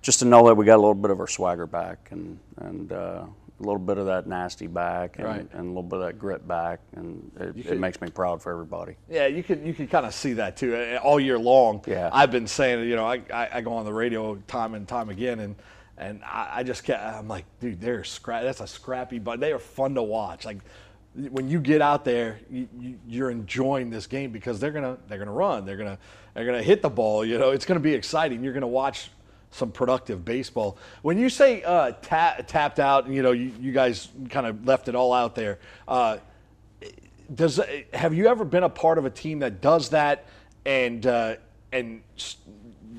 just 0.00 0.20
to 0.20 0.24
know 0.24 0.46
that 0.46 0.54
we 0.54 0.64
got 0.64 0.76
a 0.76 0.82
little 0.84 0.94
bit 0.94 1.10
of 1.10 1.18
our 1.18 1.26
swagger 1.26 1.66
back, 1.66 2.08
and 2.12 2.38
and 2.58 2.92
uh, 2.92 3.24
a 3.26 3.62
little 3.62 3.80
bit 3.80 3.98
of 3.98 4.06
that 4.06 4.26
nasty 4.28 4.66
back 4.68 5.16
and, 5.18 5.26
Right. 5.26 5.48
and 5.52 5.60
a 5.60 5.68
little 5.68 5.82
bit 5.82 5.98
of 6.00 6.06
that 6.06 6.18
grit 6.20 6.46
back, 6.46 6.80
and 6.94 7.30
it, 7.40 7.54
could- 7.54 7.66
it 7.66 7.78
makes 7.80 8.00
me 8.00 8.08
proud 8.10 8.40
for 8.40 8.52
everybody. 8.52 8.96
Yeah, 9.10 9.26
you 9.26 9.42
can 9.42 9.66
you 9.66 9.74
can 9.74 9.88
kind 9.88 10.06
of 10.06 10.14
see 10.14 10.34
that 10.34 10.56
too 10.56 10.74
uh, 10.76 10.98
all 11.02 11.18
year 11.18 11.38
long. 11.38 11.82
Yeah. 11.88 12.08
I've 12.12 12.30
been 12.30 12.46
saying, 12.46 12.88
you 12.88 12.94
know, 12.94 13.04
I, 13.06 13.22
I, 13.32 13.48
I 13.54 13.60
go 13.60 13.72
on 13.74 13.84
the 13.84 13.92
radio 13.92 14.36
time 14.46 14.74
and 14.74 14.86
time 14.86 15.08
again, 15.08 15.40
and 15.40 15.56
and 15.98 16.22
I, 16.24 16.48
I 16.58 16.62
just 16.62 16.84
can't. 16.84 17.00
I'm 17.02 17.26
like, 17.26 17.44
dude, 17.60 17.80
they're 17.80 18.04
scrap. 18.04 18.44
That's 18.44 18.60
a 18.60 18.68
scrappy, 18.68 19.18
but 19.18 19.40
they 19.40 19.52
are 19.52 19.58
fun 19.58 19.96
to 19.96 20.02
watch. 20.04 20.44
Like 20.44 20.58
when 21.14 21.48
you 21.48 21.60
get 21.60 21.82
out 21.82 22.04
there, 22.04 22.40
you, 22.50 22.68
you're 23.06 23.30
enjoying 23.30 23.90
this 23.90 24.06
game 24.06 24.32
because 24.32 24.60
they're 24.60 24.70
gonna 24.70 24.98
they're 25.08 25.18
gonna 25.18 25.32
run, 25.32 25.66
they're 25.66 25.76
gonna 25.76 25.98
they're 26.34 26.46
gonna 26.46 26.62
hit 26.62 26.82
the 26.82 26.90
ball. 26.90 27.24
You 27.24 27.38
know, 27.38 27.50
it's 27.50 27.66
gonna 27.66 27.80
be 27.80 27.94
exciting. 27.94 28.42
You're 28.42 28.54
gonna 28.54 28.66
watch 28.66 29.10
some 29.50 29.70
productive 29.70 30.24
baseball. 30.24 30.78
When 31.02 31.18
you 31.18 31.28
say 31.28 31.62
uh, 31.62 31.92
ta- 32.00 32.38
tapped 32.46 32.80
out, 32.80 33.08
you 33.08 33.22
know, 33.22 33.32
you, 33.32 33.52
you 33.60 33.72
guys 33.72 34.08
kind 34.30 34.46
of 34.46 34.66
left 34.66 34.88
it 34.88 34.94
all 34.94 35.12
out 35.12 35.34
there. 35.34 35.58
Uh, 35.86 36.16
does 37.34 37.60
have 37.92 38.14
you 38.14 38.26
ever 38.26 38.44
been 38.44 38.62
a 38.62 38.68
part 38.68 38.98
of 38.98 39.04
a 39.04 39.10
team 39.10 39.38
that 39.40 39.60
does 39.60 39.90
that 39.90 40.26
and 40.64 41.06
uh, 41.06 41.36
and 41.72 42.02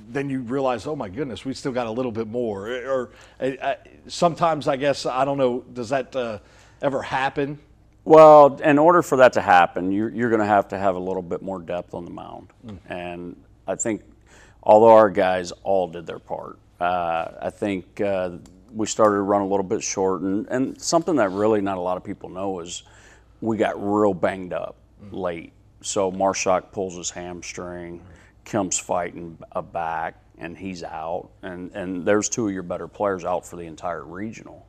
then 0.09 0.29
you 0.29 0.39
realize 0.41 0.87
oh 0.87 0.95
my 0.95 1.09
goodness 1.09 1.45
we 1.45 1.53
still 1.53 1.71
got 1.71 1.87
a 1.87 1.91
little 1.91 2.11
bit 2.11 2.27
more 2.27 2.67
or, 2.67 3.11
sometimes 4.07 4.67
I 4.67 4.75
guess 4.75 5.05
I 5.05 5.25
don't 5.25 5.37
know 5.37 5.63
does 5.73 5.89
that 5.89 6.15
uh, 6.15 6.39
ever 6.81 7.01
happen 7.01 7.59
Well, 8.05 8.59
in 8.61 8.77
order 8.79 9.01
for 9.01 9.17
that 9.17 9.33
to 9.33 9.41
happen, 9.41 9.91
you're, 9.91 10.09
you're 10.09 10.29
going 10.29 10.41
to 10.41 10.45
have 10.45 10.67
to 10.69 10.77
have 10.77 10.95
a 10.95 10.99
little 10.99 11.21
bit 11.21 11.41
more 11.41 11.59
depth 11.59 11.93
on 11.93 12.03
the 12.03 12.11
mound. 12.11 12.49
And 12.89 13.35
I 13.65 13.75
think, 13.75 14.01
although 14.61 14.93
our 14.93 15.09
guys 15.09 15.51
all 15.63 15.87
did 15.87 16.05
their 16.05 16.19
part, 16.19 16.59
uh, 16.81 17.31
I 17.41 17.49
think 17.49 18.01
uh, 18.01 18.31
we 18.73 18.87
started 18.87 19.15
to 19.15 19.21
run 19.21 19.41
a 19.41 19.47
little 19.47 19.63
bit 19.63 19.81
short. 19.81 20.21
And, 20.21 20.47
and 20.49 20.81
something 20.81 21.15
that 21.15 21.31
really 21.31 21.61
not 21.61 21.77
a 21.77 21.81
lot 21.81 21.95
of 21.95 22.03
people 22.03 22.27
know 22.27 22.59
is 22.59 22.83
we 23.39 23.55
got 23.55 23.81
real 23.81 24.13
banged 24.13 24.51
up 24.51 24.75
late. 25.11 25.53
So 25.81 26.11
Marusak 26.11 26.71
pulls 26.71 26.97
his 26.97 27.09
hamstring, 27.09 28.01
Kemp's 28.43 28.79
fighting 28.79 29.37
a 29.53 29.61
back, 29.61 30.15
and 30.37 30.57
he's 30.57 30.83
out. 30.83 31.29
And, 31.41 31.71
and 31.73 32.05
there's 32.05 32.27
two 32.27 32.47
of 32.47 32.53
your 32.53 32.63
better 32.63 32.87
players 32.89 33.23
out 33.23 33.45
for 33.45 33.55
the 33.55 33.65
entire 33.65 34.03
regional. 34.03 34.65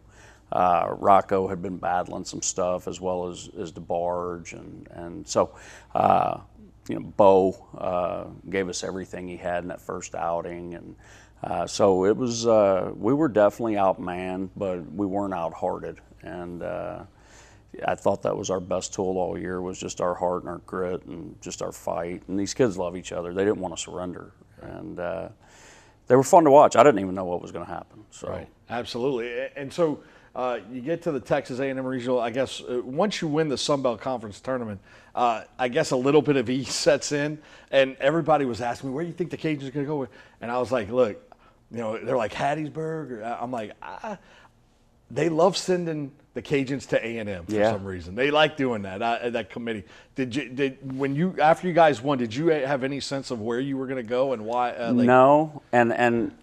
Uh, 0.54 0.94
Rocco 0.98 1.48
had 1.48 1.60
been 1.60 1.76
battling 1.76 2.24
some 2.24 2.40
stuff 2.40 2.86
as 2.86 3.00
well 3.00 3.28
as, 3.28 3.50
as 3.58 3.72
DeBarge. 3.72 4.52
And, 4.52 4.88
and 4.92 5.28
so, 5.28 5.50
uh, 5.94 6.38
you 6.88 6.94
know, 6.94 7.12
Bo 7.16 7.66
uh, 7.76 8.26
gave 8.48 8.68
us 8.68 8.84
everything 8.84 9.26
he 9.26 9.36
had 9.36 9.64
in 9.64 9.68
that 9.68 9.80
first 9.80 10.14
outing. 10.14 10.74
And 10.74 10.96
uh, 11.42 11.66
so 11.66 12.04
it 12.04 12.16
was, 12.16 12.46
uh, 12.46 12.92
we 12.96 13.12
were 13.12 13.28
definitely 13.28 13.74
outmanned, 13.74 14.50
but 14.56 14.80
we 14.92 15.06
weren't 15.06 15.34
outhearted. 15.34 15.96
And 16.22 16.62
uh, 16.62 17.02
I 17.84 17.96
thought 17.96 18.22
that 18.22 18.36
was 18.36 18.48
our 18.48 18.60
best 18.60 18.94
tool 18.94 19.18
all 19.18 19.36
year 19.36 19.60
was 19.60 19.76
just 19.76 20.00
our 20.00 20.14
heart 20.14 20.44
and 20.44 20.50
our 20.50 20.58
grit 20.58 21.04
and 21.06 21.34
just 21.42 21.62
our 21.62 21.72
fight. 21.72 22.22
And 22.28 22.38
these 22.38 22.54
kids 22.54 22.78
love 22.78 22.96
each 22.96 23.10
other. 23.10 23.34
They 23.34 23.44
didn't 23.44 23.60
want 23.60 23.76
to 23.76 23.82
surrender. 23.82 24.30
And 24.62 25.00
they 26.06 26.14
were 26.14 26.22
fun 26.22 26.44
to 26.44 26.50
watch. 26.50 26.76
I 26.76 26.84
didn't 26.84 27.00
even 27.00 27.14
know 27.16 27.24
what 27.24 27.42
was 27.42 27.50
going 27.50 27.66
to 27.66 27.72
happen. 27.72 28.04
So. 28.10 28.28
absolutely 28.70 29.48
and 29.56 29.72
so 29.72 30.00
uh, 30.34 30.58
you 30.72 30.80
get 30.80 31.02
to 31.02 31.12
the 31.12 31.20
Texas 31.20 31.60
A&M 31.60 31.78
regional 31.86 32.20
I 32.20 32.30
guess 32.30 32.60
uh, 32.60 32.80
once 32.84 33.20
you 33.22 33.28
win 33.28 33.48
the 33.48 33.58
Sun 33.58 33.82
Belt 33.82 34.00
Conference 34.00 34.40
tournament 34.40 34.80
uh, 35.14 35.44
I 35.58 35.68
guess 35.68 35.90
a 35.90 35.96
little 35.96 36.22
bit 36.22 36.36
of 36.36 36.50
ease 36.50 36.74
sets 36.74 37.12
in 37.12 37.38
and 37.70 37.96
everybody 38.00 38.44
was 38.44 38.60
asking 38.60 38.90
me 38.90 38.94
where 38.94 39.04
do 39.04 39.08
you 39.08 39.14
think 39.14 39.30
the 39.30 39.36
Cajuns 39.36 39.68
are 39.68 39.70
going 39.70 39.86
to 39.86 39.90
go 39.90 40.08
and 40.40 40.50
I 40.50 40.58
was 40.58 40.72
like 40.72 40.90
look 40.90 41.20
you 41.70 41.78
know 41.78 41.98
they're 41.98 42.16
like 42.16 42.32
Hattiesburg 42.32 43.40
I'm 43.40 43.50
like 43.50 43.72
ah, 43.82 44.18
they 45.10 45.28
love 45.28 45.56
sending 45.56 46.12
the 46.34 46.42
Cajuns 46.42 46.88
to 46.88 47.06
A 47.06 47.18
and 47.18 47.28
M 47.28 47.46
for 47.46 47.52
Yeah. 47.52 47.72
some 47.72 47.84
reason. 47.84 48.16
They 48.16 48.30
like 48.32 48.56
doing 48.56 48.82
that. 48.82 49.00
Uh, 49.00 49.30
that 49.30 49.50
committee. 49.50 49.84
Did 50.16 50.34
you 50.34 50.48
did 50.48 50.98
when 50.98 51.14
you 51.14 51.36
after 51.40 51.68
you 51.68 51.72
guys 51.72 52.02
won? 52.02 52.18
Did 52.18 52.34
you 52.34 52.48
have 52.48 52.82
any 52.82 52.98
sense 53.00 53.30
of 53.30 53.40
where 53.40 53.60
you 53.60 53.76
were 53.76 53.86
going 53.86 54.02
to 54.04 54.08
go 54.08 54.32
and 54.32 54.44
why? 54.44 54.72
Uh, 54.72 54.92
like, 54.92 55.06
no, 55.06 55.62
and 55.72 55.92
and 55.92 56.36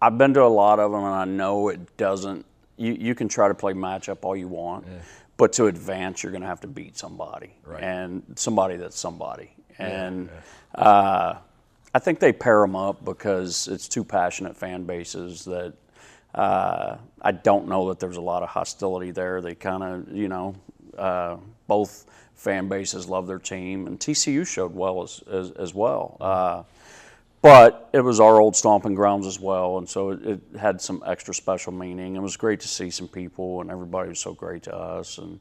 I've 0.00 0.16
been 0.16 0.32
to 0.34 0.42
a 0.42 0.44
lot 0.48 0.80
of 0.80 0.90
them, 0.90 1.04
and 1.04 1.14
I 1.14 1.26
know 1.26 1.68
it 1.68 1.98
doesn't. 1.98 2.46
You 2.80 2.96
you 2.98 3.14
can 3.14 3.28
try 3.28 3.46
to 3.46 3.54
play 3.54 3.74
matchup 3.74 4.18
all 4.22 4.34
you 4.34 4.48
want, 4.48 4.86
but 5.36 5.52
to 5.54 5.66
advance, 5.66 6.22
you're 6.22 6.32
going 6.32 6.40
to 6.42 6.48
have 6.48 6.62
to 6.62 6.66
beat 6.66 6.96
somebody, 6.96 7.54
Right. 7.64 7.82
and 7.82 8.22
somebody 8.36 8.76
that's 8.76 8.98
somebody. 8.98 9.52
And 9.78 10.30
Uh, 10.74 11.34
I 11.94 11.98
think 11.98 12.20
they 12.20 12.32
pair 12.32 12.60
them 12.60 12.76
up 12.76 13.04
because 13.04 13.66
it's 13.68 13.86
two 13.88 14.02
passionate 14.04 14.56
fan 14.56 14.84
bases 14.84 15.44
that. 15.44 15.74
Uh, 16.32 16.96
I 17.20 17.32
don't 17.32 17.66
know 17.66 17.88
that 17.88 17.98
there's 17.98 18.16
a 18.16 18.20
lot 18.20 18.44
of 18.44 18.48
hostility 18.50 19.10
there. 19.10 19.40
They 19.40 19.56
kind 19.56 19.82
of, 19.82 20.12
you 20.16 20.28
know, 20.28 20.54
uh, 20.96 21.38
both 21.66 22.06
fan 22.36 22.68
bases 22.68 23.08
love 23.08 23.26
their 23.26 23.40
team, 23.40 23.88
and 23.88 23.98
TCU 23.98 24.46
showed 24.46 24.72
well 24.72 25.02
as 25.02 25.22
as, 25.28 25.50
as 25.50 25.74
well. 25.74 26.16
But 27.42 27.88
it 27.94 28.00
was 28.00 28.20
our 28.20 28.38
old 28.38 28.54
stomping 28.54 28.94
grounds 28.94 29.26
as 29.26 29.40
well, 29.40 29.78
and 29.78 29.88
so 29.88 30.10
it, 30.10 30.26
it 30.26 30.40
had 30.58 30.80
some 30.80 31.02
extra 31.06 31.32
special 31.32 31.72
meaning. 31.72 32.16
It 32.16 32.20
was 32.20 32.36
great 32.36 32.60
to 32.60 32.68
see 32.68 32.90
some 32.90 33.08
people, 33.08 33.62
and 33.62 33.70
everybody 33.70 34.10
was 34.10 34.18
so 34.18 34.34
great 34.34 34.64
to 34.64 34.76
us. 34.76 35.16
And 35.16 35.40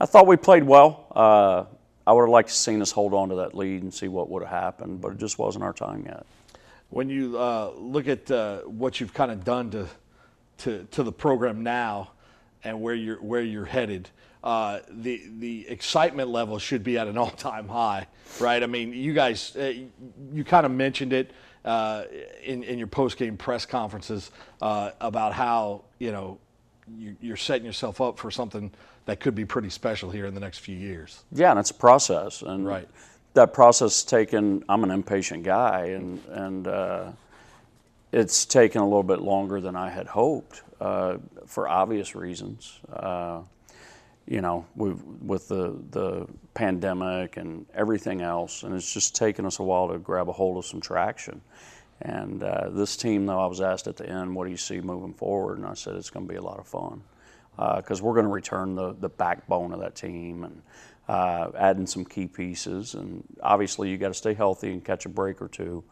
I 0.00 0.06
thought 0.06 0.26
we 0.26 0.36
played 0.36 0.64
well. 0.64 1.06
Uh, 1.14 1.64
I 2.06 2.12
would 2.12 2.22
have 2.22 2.30
liked 2.30 2.48
to 2.48 2.54
seen 2.54 2.82
us 2.82 2.90
hold 2.90 3.14
on 3.14 3.28
to 3.28 3.36
that 3.36 3.54
lead 3.54 3.82
and 3.82 3.94
see 3.94 4.08
what 4.08 4.28
would 4.30 4.42
have 4.42 4.50
happened, 4.50 5.00
but 5.00 5.12
it 5.12 5.18
just 5.18 5.38
wasn't 5.38 5.62
our 5.62 5.72
time 5.72 6.04
yet. 6.06 6.26
when 6.90 7.08
you 7.08 7.38
uh, 7.38 7.70
look 7.76 8.08
at 8.08 8.30
uh, 8.30 8.60
what 8.60 8.98
you've 9.00 9.14
kind 9.14 9.30
of 9.30 9.44
done 9.44 9.70
to, 9.70 9.86
to 10.58 10.86
to 10.90 11.02
the 11.02 11.12
program 11.12 11.62
now 11.62 12.10
and 12.64 12.80
where 12.80 12.94
you're 12.94 13.22
where 13.22 13.42
you're 13.42 13.64
headed, 13.66 14.08
uh, 14.44 14.80
the 14.88 15.22
the 15.38 15.68
excitement 15.68 16.28
level 16.30 16.58
should 16.58 16.82
be 16.84 16.98
at 16.98 17.06
an 17.08 17.18
all 17.22 17.30
time 17.30 17.68
high, 17.68 18.06
right? 18.40 18.62
I 18.62 18.66
mean, 18.66 18.92
you 18.92 19.12
guys, 19.12 19.56
uh, 19.56 19.72
you 20.32 20.44
kind 20.44 20.64
of 20.66 20.72
mentioned 20.72 21.12
it 21.12 21.30
uh, 21.64 22.04
in 22.44 22.62
in 22.62 22.78
your 22.78 22.86
post 22.86 23.16
game 23.16 23.36
press 23.36 23.66
conferences 23.66 24.30
uh, 24.62 24.90
about 25.00 25.32
how 25.32 25.84
you 25.98 26.12
know 26.12 26.38
you, 26.96 27.16
you're 27.20 27.36
setting 27.36 27.66
yourself 27.66 28.00
up 28.00 28.18
for 28.18 28.30
something 28.30 28.70
that 29.06 29.20
could 29.20 29.34
be 29.34 29.44
pretty 29.44 29.70
special 29.70 30.10
here 30.10 30.26
in 30.26 30.34
the 30.34 30.40
next 30.40 30.58
few 30.58 30.76
years. 30.76 31.24
Yeah, 31.32 31.50
and 31.50 31.58
it's 31.58 31.70
a 31.70 31.74
process, 31.74 32.42
and 32.42 32.66
Right. 32.66 32.88
that 33.34 33.52
process 33.52 34.02
taken. 34.04 34.64
I'm 34.68 34.84
an 34.84 34.90
impatient 34.90 35.42
guy, 35.44 35.86
and 35.86 36.20
and 36.30 36.68
uh, 36.68 37.10
it's 38.12 38.46
taken 38.46 38.80
a 38.80 38.84
little 38.84 39.02
bit 39.02 39.20
longer 39.20 39.60
than 39.60 39.76
I 39.76 39.90
had 39.90 40.06
hoped 40.06 40.62
uh, 40.80 41.16
for 41.46 41.68
obvious 41.68 42.14
reasons. 42.14 42.78
Uh, 44.28 44.34
you 44.34 44.40
know, 44.40 44.66
with 44.76 45.48
the 45.48 45.76
the 45.90 46.26
pandemic 46.54 47.36
and 47.36 47.66
everything 47.74 48.20
else, 48.22 48.62
and 48.62 48.74
it's 48.74 48.92
just 48.92 49.16
taken 49.16 49.46
us 49.46 49.58
a 49.58 49.62
while 49.62 49.88
to 49.88 49.98
grab 49.98 50.28
a 50.28 50.32
hold 50.32 50.58
of 50.58 50.66
some 50.66 50.80
traction. 50.80 51.40
And 52.00 52.42
uh, 52.42 52.68
this 52.70 52.96
team, 52.96 53.26
though, 53.26 53.40
I 53.40 53.46
was 53.46 53.60
asked 53.60 53.88
at 53.88 53.96
the 53.96 54.08
end, 54.08 54.34
"What 54.34 54.44
do 54.44 54.50
you 54.50 54.56
see 54.56 54.80
moving 54.80 55.14
forward?" 55.14 55.58
And 55.58 55.66
I 55.66 55.74
said, 55.74 55.96
"It's 55.96 56.10
going 56.10 56.26
to 56.26 56.32
be 56.32 56.38
a 56.38 56.42
lot 56.42 56.58
of 56.58 56.66
fun." 56.66 57.02
because 57.76 58.00
we're 58.00 58.14
going 58.14 58.26
to 58.26 58.30
return 58.32 58.76
the, 58.76 58.94
the 59.00 59.08
backbone 59.08 59.72
of 59.72 59.80
that 59.80 59.96
team 59.96 60.44
and 60.44 60.62
uh, 61.08 61.50
adding 61.58 61.86
some 61.86 62.04
key 62.04 62.28
pieces. 62.28 62.94
And 62.94 63.24
obviously, 63.42 63.90
you 63.90 63.98
got 63.98 64.08
to 64.08 64.14
stay 64.14 64.34
healthy 64.34 64.72
and 64.72 64.84
catch 64.84 65.06
a 65.06 65.08
break 65.08 65.42
or 65.42 65.48
two. 65.48 65.82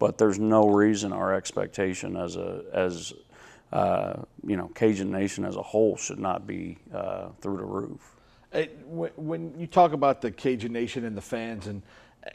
But 0.00 0.18
there's 0.18 0.40
no 0.40 0.68
reason 0.68 1.12
our 1.12 1.32
expectation 1.32 2.16
as 2.16 2.36
a 2.36 2.64
as 2.72 3.12
uh, 3.72 4.22
you 4.46 4.56
know 4.56 4.68
Cajun 4.74 5.10
Nation 5.10 5.44
as 5.44 5.56
a 5.56 5.62
whole 5.62 5.96
should 5.96 6.18
not 6.18 6.46
be 6.46 6.78
uh, 6.94 7.28
through 7.40 7.56
the 7.56 7.64
roof. 7.64 8.16
Uh, 8.52 8.64
when, 8.86 9.58
you 9.58 9.66
talk 9.66 9.92
about 9.92 10.20
the 10.20 10.30
Cajun 10.30 10.72
Nation 10.72 11.06
and 11.06 11.16
the 11.16 11.22
fans, 11.22 11.66
and 11.66 11.82
uh, 12.26 12.30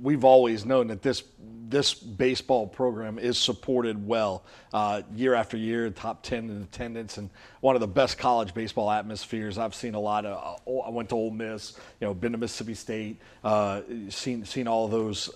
we've 0.00 0.24
always 0.24 0.64
known 0.64 0.86
that 0.88 1.02
this 1.02 1.24
this 1.68 1.92
baseball 1.92 2.66
program 2.66 3.18
is 3.18 3.36
supported 3.36 4.06
well 4.06 4.42
uh, 4.72 5.02
year 5.14 5.34
after 5.34 5.56
year, 5.56 5.90
top 5.90 6.22
ten 6.22 6.48
in 6.50 6.62
attendance, 6.62 7.18
and 7.18 7.30
one 7.60 7.74
of 7.74 7.80
the 7.80 7.88
best 7.88 8.16
college 8.16 8.54
baseball 8.54 8.90
atmospheres. 8.92 9.58
I've 9.58 9.74
seen 9.74 9.94
a 9.94 10.00
lot 10.00 10.24
of. 10.24 10.60
Uh, 10.66 10.80
I 10.82 10.90
went 10.90 11.08
to 11.08 11.16
Ole 11.16 11.32
Miss, 11.32 11.76
you 12.00 12.06
know, 12.06 12.14
been 12.14 12.30
to 12.30 12.38
Mississippi 12.38 12.74
State, 12.74 13.20
uh, 13.42 13.80
seen 14.08 14.44
seen 14.44 14.68
all 14.68 14.86
those, 14.86 15.30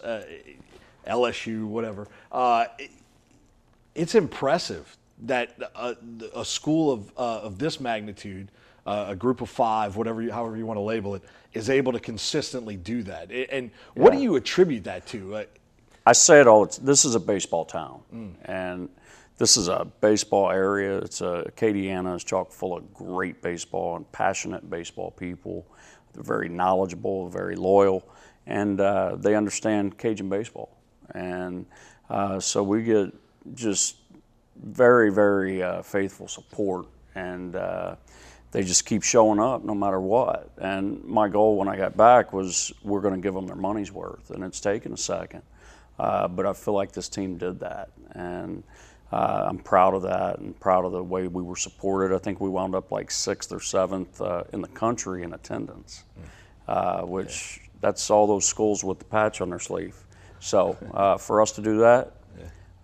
LSU, 1.06 1.64
whatever. 1.64 2.06
Uh, 2.30 2.66
it's 3.94 4.14
impressive 4.14 4.96
that 5.24 5.56
a, 5.74 5.96
a 6.34 6.44
school 6.44 6.92
of, 6.92 7.12
uh, 7.16 7.40
of 7.40 7.58
this 7.58 7.80
magnitude, 7.80 8.50
uh, 8.86 9.06
a 9.08 9.16
group 9.16 9.40
of 9.40 9.48
five, 9.48 9.96
whatever, 9.96 10.22
you, 10.22 10.32
however 10.32 10.56
you 10.56 10.66
want 10.66 10.76
to 10.76 10.82
label 10.82 11.14
it, 11.14 11.22
is 11.52 11.70
able 11.70 11.92
to 11.92 12.00
consistently 12.00 12.76
do 12.76 13.02
that. 13.02 13.30
And 13.30 13.70
what 13.94 14.12
do 14.12 14.18
you 14.18 14.36
attribute 14.36 14.84
that 14.84 15.06
to? 15.08 15.36
Uh, 15.36 15.44
I 16.06 16.12
say 16.12 16.40
it 16.40 16.48
all. 16.48 16.64
It's, 16.64 16.78
this 16.78 17.04
is 17.04 17.14
a 17.14 17.20
baseball 17.20 17.64
town, 17.64 18.00
and 18.46 18.88
this 19.38 19.56
is 19.56 19.68
a 19.68 19.86
baseball 20.00 20.50
area. 20.50 20.98
It's 20.98 21.20
a 21.20 21.44
Acadiana 21.54 22.16
is 22.16 22.24
chock 22.24 22.50
full 22.50 22.76
of 22.76 22.92
great 22.92 23.40
baseball 23.42 23.96
and 23.96 24.10
passionate 24.10 24.68
baseball 24.68 25.12
people. 25.12 25.66
They're 26.12 26.24
very 26.24 26.48
knowledgeable, 26.48 27.28
very 27.28 27.54
loyal, 27.54 28.08
and 28.46 28.80
uh, 28.80 29.16
they 29.16 29.36
understand 29.36 29.96
Cajun 29.96 30.28
baseball. 30.28 30.76
And 31.14 31.66
uh, 32.10 32.40
so 32.40 32.62
we 32.62 32.82
get 32.82 33.14
just 33.54 33.96
very, 34.62 35.10
very 35.12 35.62
uh, 35.62 35.82
faithful 35.82 36.28
support, 36.28 36.86
and 37.14 37.56
uh, 37.56 37.96
they 38.52 38.62
just 38.62 38.86
keep 38.86 39.02
showing 39.02 39.40
up 39.40 39.64
no 39.64 39.74
matter 39.74 40.00
what. 40.00 40.50
And 40.58 41.02
my 41.04 41.28
goal 41.28 41.56
when 41.56 41.68
I 41.68 41.76
got 41.76 41.96
back 41.96 42.32
was 42.32 42.72
we're 42.82 43.00
going 43.00 43.14
to 43.14 43.20
give 43.20 43.34
them 43.34 43.46
their 43.46 43.56
money's 43.56 43.92
worth, 43.92 44.30
and 44.30 44.44
it's 44.44 44.60
taken 44.60 44.92
a 44.92 44.96
second, 44.96 45.42
uh, 45.98 46.28
but 46.28 46.46
I 46.46 46.52
feel 46.52 46.74
like 46.74 46.92
this 46.92 47.08
team 47.08 47.36
did 47.38 47.60
that, 47.60 47.90
and. 48.12 48.62
Uh, 49.12 49.44
I'm 49.46 49.58
proud 49.58 49.92
of 49.92 50.00
that 50.04 50.38
and 50.38 50.58
proud 50.58 50.86
of 50.86 50.92
the 50.92 51.04
way 51.04 51.26
we 51.28 51.42
were 51.42 51.54
supported. 51.54 52.14
I 52.14 52.18
think 52.18 52.40
we 52.40 52.48
wound 52.48 52.74
up 52.74 52.90
like 52.90 53.10
sixth 53.10 53.52
or 53.52 53.60
seventh 53.60 54.18
uh, 54.22 54.44
in 54.54 54.62
the 54.62 54.68
country 54.68 55.22
in 55.22 55.34
attendance, 55.34 56.04
uh, 56.66 57.02
which 57.02 57.60
that's 57.82 58.08
all 58.08 58.26
those 58.26 58.46
schools 58.46 58.82
with 58.82 58.98
the 58.98 59.04
patch 59.04 59.42
on 59.42 59.50
their 59.50 59.58
sleeve. 59.58 59.96
So 60.40 60.78
uh, 60.94 61.18
for 61.18 61.42
us 61.42 61.52
to 61.52 61.60
do 61.60 61.76
that, 61.80 62.14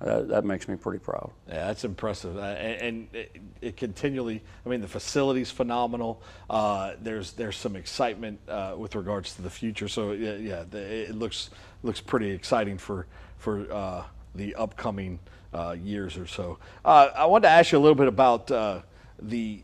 uh, 0.00 0.22
that 0.22 0.44
makes 0.44 0.68
me 0.68 0.76
pretty 0.76 1.00
proud. 1.00 1.30
Yeah, 1.48 1.66
that's 1.66 1.84
impressive, 1.84 2.36
uh, 2.36 2.40
and, 2.40 2.80
and 2.80 3.08
it, 3.12 3.36
it 3.60 3.76
continually. 3.76 4.42
I 4.64 4.68
mean, 4.68 4.80
the 4.80 4.88
facility's 4.88 5.50
phenomenal. 5.50 6.22
Uh, 6.48 6.92
there's 7.02 7.32
there's 7.32 7.56
some 7.56 7.74
excitement 7.74 8.38
uh, 8.48 8.74
with 8.78 8.94
regards 8.94 9.34
to 9.34 9.42
the 9.42 9.50
future. 9.50 9.88
So 9.88 10.12
yeah, 10.12 10.36
yeah, 10.36 10.64
the, 10.70 10.78
it 10.78 11.16
looks 11.16 11.50
looks 11.82 12.00
pretty 12.00 12.30
exciting 12.30 12.78
for 12.78 13.06
for 13.38 13.70
uh, 13.72 14.04
the 14.36 14.54
upcoming 14.54 15.18
uh, 15.52 15.74
years 15.82 16.16
or 16.16 16.26
so. 16.26 16.58
I 16.84 17.26
wanted 17.26 17.48
to 17.48 17.50
ask 17.50 17.72
you 17.72 17.78
a 17.78 17.80
little 17.80 17.96
bit 17.96 18.08
about 18.08 18.46
the 18.46 18.82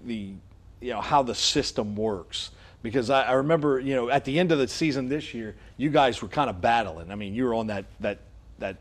the 0.04 0.34
you 0.80 0.90
know 0.90 1.00
how 1.00 1.22
the 1.22 1.34
system 1.34 1.94
works 1.94 2.50
because 2.82 3.08
I, 3.08 3.22
I, 3.22 3.32
remember 3.32 3.78
you 3.78 3.94
know 3.94 4.10
at 4.10 4.24
the 4.24 4.38
end 4.38 4.52
of 4.52 4.58
the 4.58 4.68
season 4.68 5.08
this 5.08 5.32
year 5.32 5.54
you 5.76 5.90
guys 5.90 6.20
were 6.20 6.28
kind 6.28 6.50
of 6.50 6.60
battling. 6.60 7.12
I 7.12 7.14
mean, 7.14 7.34
you 7.34 7.44
were 7.44 7.54
on 7.54 7.68
that 7.68 7.84
that 8.00 8.18
that 8.58 8.76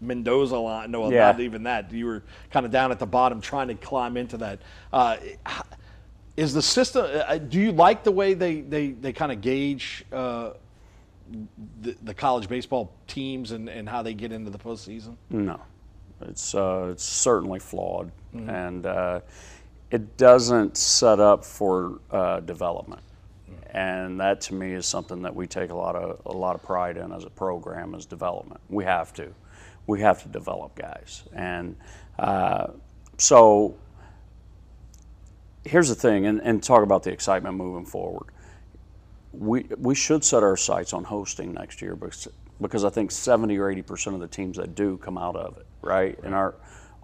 Mendoza 0.00 0.56
line. 0.58 0.90
No, 0.90 1.10
Yeah. 1.10 1.26
not 1.32 1.40
even 1.40 1.62
that. 1.64 1.92
You 1.92 2.06
were 2.06 2.22
kind 2.50 2.66
of 2.66 2.72
down 2.72 2.90
at 2.90 2.98
the 2.98 3.06
bottom 3.06 3.40
trying 3.40 3.68
to 3.68 3.74
climb 3.74 4.16
into 4.16 4.36
that. 4.38 4.58
Uh, 4.92 5.16
is 6.36 6.52
the 6.52 6.62
system? 6.62 7.06
Uh, 7.10 7.38
do 7.38 7.60
you 7.60 7.72
like 7.72 8.02
the 8.04 8.10
way 8.12 8.34
they 8.34 8.60
they, 8.60 8.88
they 8.90 9.12
kind 9.12 9.30
of 9.32 9.40
gauge 9.40 10.04
uh, 10.12 10.50
the, 11.82 11.96
the 12.02 12.14
college 12.14 12.48
baseball 12.48 12.92
teams 13.06 13.52
and, 13.52 13.68
and 13.68 13.88
how 13.88 14.02
they 14.02 14.14
get 14.14 14.32
into 14.32 14.50
the 14.50 14.58
postseason? 14.58 15.16
No, 15.30 15.60
it's 16.22 16.54
uh, 16.54 16.88
it's 16.90 17.04
certainly 17.04 17.60
flawed, 17.60 18.10
and 18.32 18.84
uh, 18.84 19.20
it 19.90 20.16
doesn't 20.16 20.76
set 20.76 21.20
up 21.20 21.44
for 21.44 22.00
uh, 22.10 22.40
development. 22.40 23.00
And 23.70 24.20
that 24.20 24.40
to 24.42 24.54
me 24.54 24.72
is 24.72 24.86
something 24.86 25.22
that 25.22 25.34
we 25.34 25.46
take 25.48 25.70
a 25.70 25.74
lot 25.74 25.96
of 25.96 26.20
a 26.26 26.36
lot 26.36 26.54
of 26.54 26.62
pride 26.62 26.96
in 26.96 27.12
as 27.12 27.24
a 27.24 27.30
program 27.30 27.94
as 27.94 28.06
development. 28.06 28.60
We 28.68 28.84
have 28.84 29.12
to, 29.14 29.32
we 29.86 30.00
have 30.00 30.22
to 30.22 30.28
develop 30.28 30.74
guys, 30.74 31.24
and 31.34 31.76
uh, 32.18 32.68
so 33.18 33.76
here's 35.64 35.88
the 35.88 35.94
thing, 35.94 36.26
and, 36.26 36.40
and 36.42 36.62
talk 36.62 36.82
about 36.82 37.02
the 37.02 37.10
excitement 37.10 37.56
moving 37.56 37.84
forward. 37.84 38.28
We 39.32 39.66
we 39.78 39.94
should 39.94 40.24
set 40.24 40.42
our 40.42 40.56
sights 40.56 40.92
on 40.92 41.04
hosting 41.04 41.52
next 41.52 41.82
year 41.82 41.96
because 41.96 42.28
because 42.60 42.84
I 42.84 42.90
think 42.90 43.10
70 43.10 43.58
or 43.58 43.70
80 43.70 43.82
percent 43.82 44.14
of 44.14 44.20
the 44.20 44.28
teams 44.28 44.56
that 44.58 44.74
do 44.74 44.96
come 44.98 45.18
out 45.18 45.36
of 45.36 45.56
it, 45.58 45.66
right? 45.82 46.18
And 46.22 46.34
our 46.34 46.54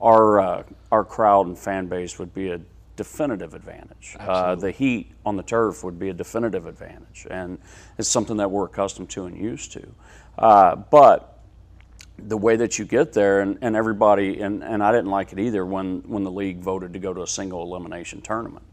our 0.00 0.40
uh, 0.40 0.62
our 0.92 1.04
crowd 1.04 1.46
and 1.46 1.58
fan 1.58 1.86
base 1.86 2.18
would 2.18 2.32
be 2.32 2.50
a 2.50 2.60
definitive 2.96 3.54
advantage. 3.54 4.16
Uh, 4.20 4.54
the 4.54 4.70
heat 4.70 5.12
on 5.24 5.36
the 5.36 5.42
turf 5.42 5.82
would 5.82 5.98
be 5.98 6.10
a 6.10 6.12
definitive 6.12 6.66
advantage, 6.66 7.26
and 7.30 7.58
it's 7.98 8.08
something 8.08 8.36
that 8.36 8.50
we're 8.50 8.66
accustomed 8.66 9.10
to 9.10 9.24
and 9.24 9.36
used 9.36 9.72
to. 9.72 9.94
Uh, 10.38 10.76
but 10.76 11.29
the 12.28 12.36
way 12.36 12.56
that 12.56 12.78
you 12.78 12.84
get 12.84 13.12
there, 13.12 13.40
and, 13.40 13.58
and 13.62 13.76
everybody, 13.76 14.40
and, 14.40 14.62
and 14.62 14.82
I 14.82 14.92
didn't 14.92 15.10
like 15.10 15.32
it 15.32 15.38
either 15.38 15.64
when, 15.64 16.00
when 16.06 16.22
the 16.22 16.30
league 16.30 16.60
voted 16.60 16.92
to 16.92 16.98
go 16.98 17.12
to 17.14 17.22
a 17.22 17.26
single 17.26 17.62
elimination 17.62 18.20
tournament 18.20 18.64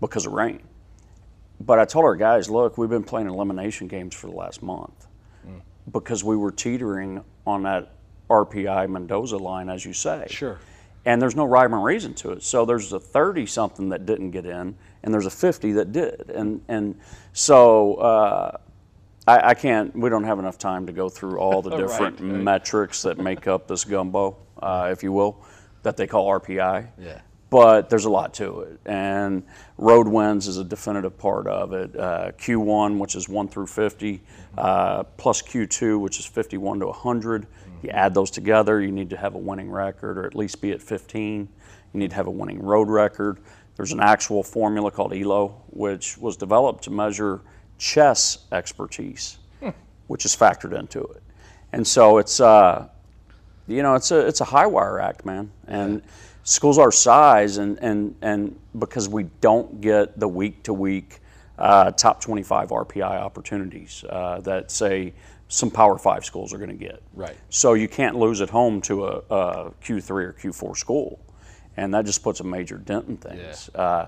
because 0.00 0.26
of 0.26 0.32
rain. 0.32 0.60
But 1.60 1.78
I 1.78 1.84
told 1.84 2.04
our 2.04 2.16
guys, 2.16 2.50
look, 2.50 2.76
we've 2.78 2.90
been 2.90 3.04
playing 3.04 3.28
elimination 3.28 3.88
games 3.88 4.14
for 4.14 4.26
the 4.26 4.34
last 4.34 4.62
month 4.62 5.06
because 5.90 6.24
we 6.24 6.36
were 6.36 6.50
teetering 6.50 7.24
on 7.46 7.62
that 7.64 7.92
RPI 8.30 8.88
Mendoza 8.88 9.36
line, 9.36 9.68
as 9.68 9.84
you 9.84 9.92
say. 9.92 10.26
Sure. 10.30 10.58
And 11.04 11.20
there's 11.20 11.36
no 11.36 11.44
rhyme 11.44 11.74
or 11.74 11.80
reason 11.80 12.14
to 12.14 12.32
it. 12.32 12.42
So 12.42 12.64
there's 12.64 12.92
a 12.92 13.00
30 13.00 13.44
something 13.46 13.90
that 13.90 14.06
didn't 14.06 14.30
get 14.30 14.46
in, 14.46 14.76
and 15.02 15.12
there's 15.12 15.26
a 15.26 15.30
50 15.30 15.72
that 15.72 15.92
did. 15.92 16.30
And, 16.30 16.62
and 16.68 16.98
so 17.34 17.94
uh, 17.96 18.56
I, 19.26 19.50
I 19.50 19.54
can't, 19.54 19.94
we 19.96 20.10
don't 20.10 20.24
have 20.24 20.38
enough 20.38 20.58
time 20.58 20.86
to 20.86 20.92
go 20.92 21.08
through 21.08 21.38
all 21.38 21.62
the 21.62 21.70
Right, 21.74 21.80
different 21.80 22.20
right. 22.20 22.42
metrics 22.42 23.02
that 23.02 23.18
make 23.18 23.46
up 23.46 23.66
this 23.66 23.84
gumbo, 23.84 24.36
uh, 24.62 24.88
if 24.92 25.02
you 25.02 25.12
will, 25.12 25.42
that 25.82 25.96
they 25.96 26.06
call 26.06 26.28
RPI. 26.28 26.88
Yeah. 26.98 27.20
But 27.50 27.88
there's 27.88 28.04
a 28.04 28.10
lot 28.10 28.34
to 28.34 28.60
it. 28.60 28.80
And 28.84 29.44
road 29.78 30.08
wins 30.08 30.48
is 30.48 30.58
a 30.58 30.64
definitive 30.64 31.16
part 31.16 31.46
of 31.46 31.72
it. 31.72 31.96
Uh, 31.96 32.32
Q1, 32.32 32.98
which 32.98 33.14
is 33.14 33.28
1 33.28 33.48
through 33.48 33.68
50, 33.68 34.22
uh, 34.58 35.04
plus 35.04 35.40
Q2, 35.40 36.00
which 36.00 36.18
is 36.18 36.26
51 36.26 36.80
to 36.80 36.86
100. 36.86 37.46
You 37.82 37.90
add 37.90 38.14
those 38.14 38.30
together, 38.30 38.80
you 38.80 38.90
need 38.90 39.10
to 39.10 39.16
have 39.16 39.34
a 39.34 39.38
winning 39.38 39.70
record 39.70 40.18
or 40.18 40.26
at 40.26 40.34
least 40.34 40.60
be 40.60 40.72
at 40.72 40.82
15. 40.82 41.48
You 41.92 42.00
need 42.00 42.10
to 42.10 42.16
have 42.16 42.26
a 42.26 42.30
winning 42.30 42.62
road 42.62 42.88
record. 42.88 43.38
There's 43.76 43.92
an 43.92 44.00
actual 44.00 44.42
formula 44.42 44.90
called 44.90 45.12
ELO, 45.12 45.62
which 45.68 46.16
was 46.16 46.36
developed 46.36 46.84
to 46.84 46.90
measure 46.90 47.42
chess 47.78 48.38
expertise, 48.52 49.38
which 50.06 50.24
is 50.24 50.34
factored 50.34 50.78
into 50.78 51.00
it. 51.02 51.22
And 51.72 51.86
so 51.86 52.18
it's, 52.18 52.40
uh, 52.40 52.88
you 53.66 53.82
know, 53.82 53.94
it's 53.94 54.10
a 54.10 54.26
it's 54.26 54.40
a 54.40 54.44
high 54.44 54.66
wire 54.66 55.00
act, 55.00 55.24
man. 55.24 55.50
And 55.66 56.02
schools 56.44 56.78
our 56.78 56.92
size, 56.92 57.56
and 57.56 57.78
and 57.78 58.14
and 58.22 58.58
because 58.78 59.08
we 59.08 59.24
don't 59.40 59.80
get 59.80 60.18
the 60.18 60.28
week 60.28 60.62
to 60.64 60.74
week 60.74 61.20
top 61.56 62.20
25 62.20 62.70
RPI 62.70 63.02
opportunities 63.02 64.04
uh, 64.08 64.40
that 64.40 64.70
say 64.70 65.14
some 65.48 65.70
Power 65.70 65.98
Five 65.98 66.24
schools 66.24 66.52
are 66.52 66.58
going 66.58 66.70
to 66.70 66.76
get. 66.76 67.02
Right. 67.14 67.36
So 67.50 67.74
you 67.74 67.88
can't 67.88 68.16
lose 68.16 68.40
at 68.40 68.50
home 68.50 68.80
to 68.82 69.06
a, 69.06 69.16
a 69.30 69.70
Q3 69.84 70.10
or 70.10 70.32
Q4 70.40 70.76
school, 70.76 71.20
and 71.76 71.92
that 71.94 72.06
just 72.06 72.22
puts 72.22 72.40
a 72.40 72.44
major 72.44 72.78
dent 72.78 73.08
in 73.08 73.16
things. 73.16 73.68
Uh, 73.74 74.06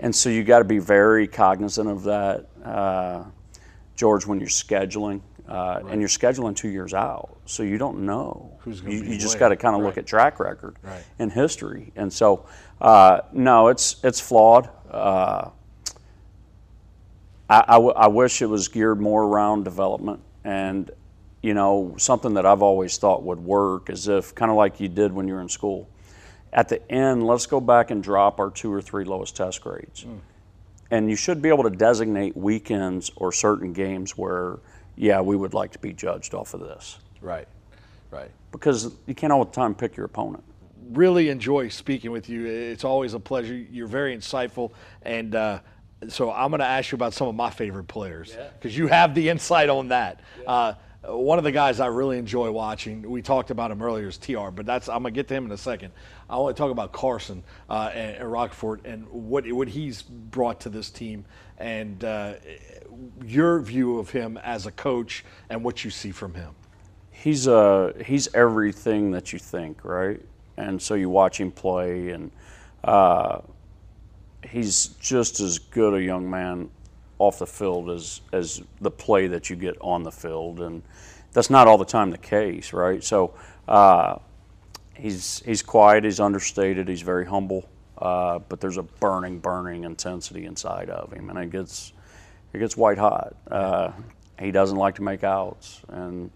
and 0.00 0.14
so 0.14 0.28
you 0.28 0.42
got 0.42 0.58
to 0.58 0.64
be 0.64 0.78
very 0.78 1.26
cognizant 1.28 1.88
of 1.88 2.02
that, 2.04 2.48
uh, 2.64 3.24
George, 3.96 4.26
when 4.26 4.40
you're 4.40 4.48
scheduling. 4.48 5.20
Uh, 5.46 5.82
And 5.90 6.00
you're 6.00 6.08
scheduling 6.08 6.56
two 6.56 6.68
years 6.70 6.94
out, 6.94 7.36
so 7.44 7.62
you 7.62 7.76
don't 7.76 8.06
know. 8.06 8.50
Who's 8.60 8.80
gonna 8.80 8.94
you, 8.94 9.02
you 9.02 9.18
just 9.18 9.38
got 9.38 9.50
to 9.50 9.56
kind 9.56 9.76
of 9.76 9.82
look 9.82 9.98
at 9.98 10.06
track 10.06 10.40
record 10.40 10.76
Right. 10.82 11.04
and 11.18 11.30
history. 11.30 11.92
And 11.96 12.10
so, 12.10 12.46
uh, 12.80 13.20
no, 13.32 13.68
it's 13.68 13.96
it's 14.02 14.20
flawed. 14.20 14.70
Uh, 14.90 15.50
I, 17.50 17.64
I, 17.68 17.72
w- 17.74 17.92
I 17.94 18.06
wish 18.08 18.40
it 18.40 18.46
was 18.46 18.68
geared 18.68 19.00
more 19.02 19.22
around 19.24 19.64
development 19.64 20.20
and 20.44 20.90
you 21.42 21.52
know 21.52 21.94
something 21.98 22.32
that 22.34 22.46
I've 22.46 22.62
always 22.62 22.96
thought 22.96 23.22
would 23.22 23.38
work 23.40 23.90
is 23.90 24.08
if 24.08 24.34
kind 24.34 24.50
of 24.50 24.56
like 24.56 24.80
you 24.80 24.88
did 24.88 25.12
when 25.12 25.28
you 25.28 25.34
were 25.34 25.42
in 25.42 25.48
school. 25.50 25.88
At 26.54 26.70
the 26.70 26.80
end, 26.90 27.26
let's 27.26 27.44
go 27.46 27.60
back 27.60 27.90
and 27.90 28.02
drop 28.02 28.40
our 28.40 28.48
two 28.50 28.72
or 28.72 28.80
three 28.80 29.04
lowest 29.04 29.36
test 29.36 29.60
grades. 29.60 30.06
And 30.94 31.10
you 31.10 31.16
should 31.16 31.42
be 31.42 31.48
able 31.48 31.64
to 31.64 31.70
designate 31.70 32.36
weekends 32.36 33.10
or 33.16 33.32
certain 33.32 33.72
games 33.72 34.16
where, 34.16 34.60
yeah, 34.94 35.20
we 35.20 35.34
would 35.34 35.52
like 35.52 35.72
to 35.72 35.78
be 35.80 35.92
judged 35.92 36.34
off 36.34 36.54
of 36.54 36.60
this. 36.60 36.98
Right. 37.20 37.48
Right. 38.12 38.30
Because 38.52 38.94
you 39.06 39.14
can't 39.14 39.32
all 39.32 39.44
the 39.44 39.50
time 39.50 39.74
pick 39.74 39.96
your 39.96 40.06
opponent. 40.06 40.44
really 40.92 41.28
enjoy 41.30 41.68
speaking 41.68 42.12
with 42.12 42.28
you. 42.28 42.46
It's 42.46 42.84
always 42.84 43.14
a 43.14 43.20
pleasure. 43.20 43.54
You're 43.54 43.86
very 43.86 44.16
insightful, 44.16 44.70
and 45.02 45.34
uh, 45.34 45.60
so 46.08 46.30
I'm 46.30 46.50
going 46.50 46.60
to 46.60 46.66
ask 46.66 46.92
you 46.92 46.96
about 46.96 47.14
some 47.14 47.28
of 47.28 47.34
my 47.34 47.50
favorite 47.50 47.88
players 47.88 48.36
because 48.58 48.76
you 48.76 48.86
have 48.88 49.14
the 49.14 49.28
insight 49.28 49.68
on 49.68 49.88
that. 49.88 50.20
Uh, 50.46 50.74
one 51.08 51.38
of 51.38 51.44
the 51.44 51.52
guys 51.52 51.80
I 51.80 51.86
really 51.86 52.18
enjoy 52.18 52.50
watching. 52.50 53.08
We 53.08 53.22
talked 53.22 53.50
about 53.50 53.70
him 53.70 53.82
earlier 53.82 54.08
is 54.08 54.18
Tr, 54.18 54.50
but 54.50 54.66
that's 54.66 54.88
I'm 54.88 55.04
to 55.04 55.10
get 55.10 55.28
to 55.28 55.34
him 55.34 55.46
in 55.46 55.52
a 55.52 55.56
second. 55.58 55.92
I 56.30 56.38
want 56.38 56.56
to 56.56 56.60
talk 56.60 56.70
about 56.70 56.92
Carson 56.92 57.42
uh, 57.68 57.90
and, 57.92 58.16
and 58.16 58.24
Roccaforte 58.24 58.84
and 58.84 59.08
what 59.08 59.50
what 59.52 59.68
he's 59.68 60.02
brought 60.02 60.60
to 60.60 60.68
this 60.70 60.90
team 60.90 61.24
and 61.58 62.02
uh, 62.04 62.34
your 63.24 63.60
view 63.60 63.98
of 63.98 64.10
him 64.10 64.38
as 64.38 64.66
a 64.66 64.72
coach 64.72 65.24
and 65.50 65.62
what 65.62 65.84
you 65.84 65.90
see 65.90 66.10
from 66.10 66.34
him. 66.34 66.54
he's 67.10 67.48
uh 67.48 67.92
he's 68.04 68.32
everything 68.34 69.12
that 69.12 69.32
you 69.32 69.38
think, 69.38 69.84
right? 69.84 70.20
And 70.56 70.80
so 70.80 70.94
you 70.94 71.08
watch 71.10 71.40
him 71.40 71.50
play, 71.50 72.10
and 72.10 72.30
uh, 72.84 73.40
he's 74.42 74.88
just 75.00 75.40
as 75.40 75.58
good 75.58 75.94
a 75.94 76.02
young 76.02 76.30
man 76.30 76.70
off 77.26 77.38
the 77.38 77.46
field 77.46 77.90
as 77.90 78.20
as 78.32 78.62
the 78.80 78.90
play 78.90 79.26
that 79.28 79.50
you 79.50 79.56
get 79.56 79.76
on 79.80 80.02
the 80.02 80.12
field, 80.12 80.60
and 80.60 80.82
that's 81.32 81.50
not 81.50 81.66
all 81.66 81.78
the 81.78 81.84
time 81.84 82.10
the 82.10 82.18
case, 82.18 82.72
right? 82.72 83.02
So 83.02 83.34
uh, 83.68 84.18
he's 84.96 85.42
he's 85.44 85.62
quiet, 85.62 86.04
he's 86.04 86.20
understated, 86.20 86.88
he's 86.88 87.02
very 87.02 87.26
humble, 87.26 87.68
uh, 87.98 88.38
but 88.48 88.60
there's 88.60 88.76
a 88.76 88.82
burning, 88.82 89.38
burning 89.38 89.84
intensity 89.84 90.44
inside 90.44 90.90
of 90.90 91.12
him, 91.12 91.30
and 91.30 91.38
it 91.38 91.50
gets 91.50 91.92
it 92.52 92.58
gets 92.58 92.76
white 92.76 92.98
hot. 92.98 93.34
Uh, 93.50 93.90
he 94.38 94.50
doesn't 94.50 94.76
like 94.76 94.96
to 94.96 95.02
make 95.02 95.24
outs, 95.24 95.80
and 95.88 96.30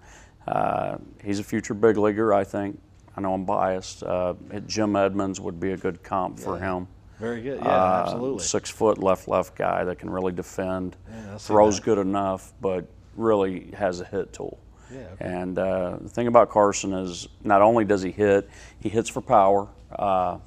uh, 0.46 0.96
he's 1.22 1.38
a 1.38 1.44
future 1.44 1.74
big 1.74 1.96
leaguer, 1.96 2.32
I 2.32 2.44
think. 2.44 2.80
I 3.16 3.20
know 3.20 3.34
I'm 3.34 3.44
biased. 3.44 4.02
Uh, 4.02 4.34
Jim 4.66 4.94
Edmonds 4.94 5.40
would 5.40 5.58
be 5.58 5.72
a 5.72 5.76
good 5.76 6.02
comp 6.02 6.38
for 6.38 6.58
him. 6.58 6.86
Very 7.18 7.42
good. 7.42 7.58
Yeah, 7.62 7.68
Uh, 7.68 8.02
absolutely. 8.06 8.44
Six 8.44 8.70
foot 8.70 8.98
left 8.98 9.28
left 9.28 9.56
guy 9.56 9.84
that 9.84 9.98
can 9.98 10.10
really 10.10 10.32
defend, 10.32 10.96
see 11.36 11.48
throws 11.48 11.80
good 11.80 11.98
enough, 11.98 12.52
but 12.60 12.86
really 13.16 13.70
has 13.76 14.00
a 14.00 14.04
hit 14.04 14.32
tool. 14.32 14.58
Yeah, 14.92 15.00
okay. 15.14 15.24
And 15.26 15.58
uh, 15.58 15.98
the 16.00 16.08
thing 16.08 16.28
about 16.28 16.48
Carson 16.50 16.92
is 16.94 17.28
not 17.44 17.60
only 17.60 17.84
does 17.84 18.02
he 18.02 18.10
hit, 18.10 18.48
he 18.80 18.88
hits 18.88 19.08
for 19.08 19.20
power, 19.20 19.68
uh, 19.90 20.38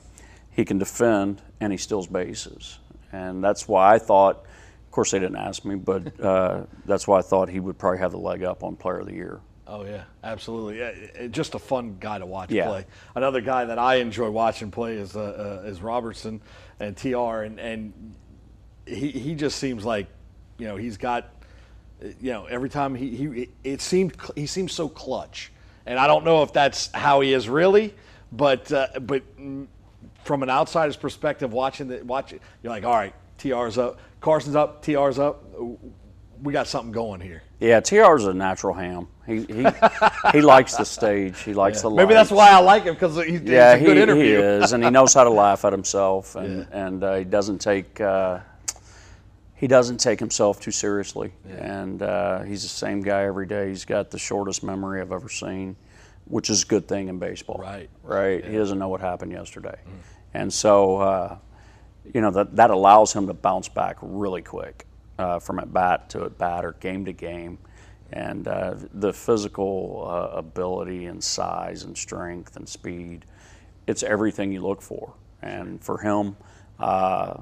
he 0.51 0.65
can 0.65 0.77
defend, 0.77 1.41
and 1.59 1.71
he 1.71 1.77
steals 1.77 2.07
bases. 2.07 2.79
And 3.11 3.43
that's 3.43 3.67
why 3.67 3.93
I 3.93 3.99
thought, 3.99 4.37
of 4.37 4.91
course, 4.91 5.11
they 5.11 5.19
didn't 5.19 5.35
ask 5.35 5.63
me, 5.65 5.75
but 5.75 6.19
uh, 6.19 6.61
that's 6.85 7.07
why 7.07 7.19
I 7.19 7.21
thought 7.21 7.49
he 7.49 7.59
would 7.59 7.77
probably 7.77 7.99
have 7.99 8.11
the 8.11 8.17
leg 8.17 8.43
up 8.43 8.63
on 8.63 8.75
Player 8.77 8.99
of 8.99 9.07
the 9.07 9.13
Year. 9.13 9.41
Oh 9.73 9.85
yeah, 9.85 10.03
absolutely. 10.21 10.79
Yeah, 10.79 11.27
just 11.27 11.55
a 11.55 11.59
fun 11.59 11.95
guy 11.97 12.19
to 12.19 12.25
watch 12.25 12.51
Yeah. 12.51 12.67
play. 12.67 12.85
Another 13.15 13.39
guy 13.39 13.63
that 13.65 13.79
I 13.79 13.95
enjoy 13.95 14.29
watching 14.29 14.69
play 14.69 14.95
is 14.97 15.15
uh, 15.15 15.61
uh, 15.63 15.67
is 15.67 15.81
Robertson 15.81 16.41
and 16.81 16.97
Tr, 16.97 17.07
and 17.43 17.57
and 17.57 18.15
he 18.85 19.11
he 19.11 19.33
just 19.33 19.57
seems 19.59 19.85
like, 19.85 20.07
you 20.57 20.67
know, 20.67 20.75
he's 20.75 20.97
got, 20.97 21.29
you 22.19 22.33
know, 22.33 22.47
every 22.47 22.69
time 22.69 22.95
he 22.95 23.15
he 23.15 23.49
it 23.63 23.79
seemed 23.79 24.17
he 24.35 24.45
seems 24.45 24.73
so 24.73 24.89
clutch, 24.89 25.53
and 25.85 25.97
I 25.97 26.05
don't 26.05 26.25
know 26.25 26.43
if 26.43 26.51
that's 26.51 26.91
how 26.93 27.21
he 27.21 27.31
is 27.31 27.47
really, 27.47 27.93
but 28.29 28.69
uh, 28.73 28.87
but 28.99 29.23
from 30.25 30.43
an 30.43 30.49
outsider's 30.49 30.97
perspective, 30.97 31.53
watching 31.53 31.87
the 31.87 32.03
watch, 32.03 32.33
you're 32.33 32.73
like, 32.73 32.83
all 32.83 32.93
right, 32.93 33.15
Tr's 33.37 33.77
up, 33.77 33.99
Carson's 34.19 34.57
up, 34.57 34.83
Tr's 34.83 35.17
up, 35.17 35.45
we 36.41 36.53
got 36.53 36.67
something 36.67 36.91
going 36.91 37.21
here. 37.21 37.43
Yeah, 37.59 37.79
TR 37.79 38.15
is 38.15 38.25
a 38.25 38.33
natural 38.33 38.73
ham. 38.73 39.07
He 39.27 39.43
he, 39.43 39.65
he 40.31 40.41
likes 40.41 40.75
the 40.75 40.83
stage. 40.83 41.39
He 41.41 41.53
likes 41.53 41.81
the 41.81 41.89
Maybe 41.89 42.13
that's 42.13 42.31
why 42.31 42.49
I 42.49 42.59
like 42.59 42.83
him 42.83 42.95
because 42.95 43.15
he's, 43.17 43.41
Yeah, 43.41 43.75
he's 43.75 43.83
a 43.83 43.85
good 43.85 43.97
he, 43.97 44.03
interview. 44.03 44.23
he 44.23 44.31
is, 44.33 44.73
and 44.73 44.83
he 44.83 44.89
knows 44.89 45.13
how 45.13 45.23
to 45.23 45.29
laugh 45.29 45.63
at 45.65 45.71
himself, 45.71 46.35
and 46.37 46.67
and 46.71 47.03
uh, 47.03 47.15
he 47.15 47.23
doesn't 47.23 47.59
take 47.59 48.01
uh, 48.01 48.39
he 49.55 49.67
doesn't 49.67 49.97
take 49.97 50.19
himself 50.19 50.59
too 50.59 50.71
seriously, 50.71 51.31
and 51.59 52.01
uh, 52.01 52.41
he's 52.41 52.63
the 52.63 52.69
same 52.69 53.01
guy 53.01 53.23
every 53.23 53.45
day. 53.45 53.69
He's 53.69 53.85
got 53.85 54.09
the 54.09 54.19
shortest 54.19 54.63
memory 54.63 55.01
I've 55.01 55.11
ever 55.11 55.29
seen, 55.29 55.75
which 56.25 56.49
is 56.49 56.63
a 56.63 56.65
good 56.65 56.87
thing 56.87 57.09
in 57.09 57.19
baseball. 57.19 57.59
Right. 57.59 57.89
right. 58.03 58.43
He 58.43 58.57
doesn't 58.57 58.79
know 58.79 58.89
what 58.89 59.01
happened 59.01 59.31
yesterday, 59.31 59.77
and 60.33 60.51
so 60.51 60.97
uh, 60.97 61.37
you 62.11 62.21
know 62.21 62.31
that 62.31 62.55
that 62.55 62.71
allows 62.71 63.13
him 63.13 63.27
to 63.27 63.33
bounce 63.33 63.69
back 63.69 63.97
really 64.01 64.41
quick 64.41 64.87
uh, 65.21 65.39
from 65.39 65.59
at 65.59 65.71
bat 65.71 66.09
to 66.09 66.25
at 66.25 66.37
bat 66.37 66.65
or 66.65 66.73
game 66.73 67.05
to 67.05 67.13
game. 67.13 67.59
And 68.11 68.47
uh, 68.47 68.75
the 68.93 69.13
physical 69.13 70.05
uh, 70.09 70.35
ability 70.35 71.05
and 71.05 71.23
size 71.23 71.83
and 71.83 71.97
strength 71.97 72.57
and 72.57 72.67
speed, 72.67 73.25
it's 73.87 74.03
everything 74.03 74.51
you 74.51 74.61
look 74.61 74.81
for. 74.81 75.13
And 75.41 75.81
for 75.81 75.97
him, 75.97 76.35
uh, 76.79 77.37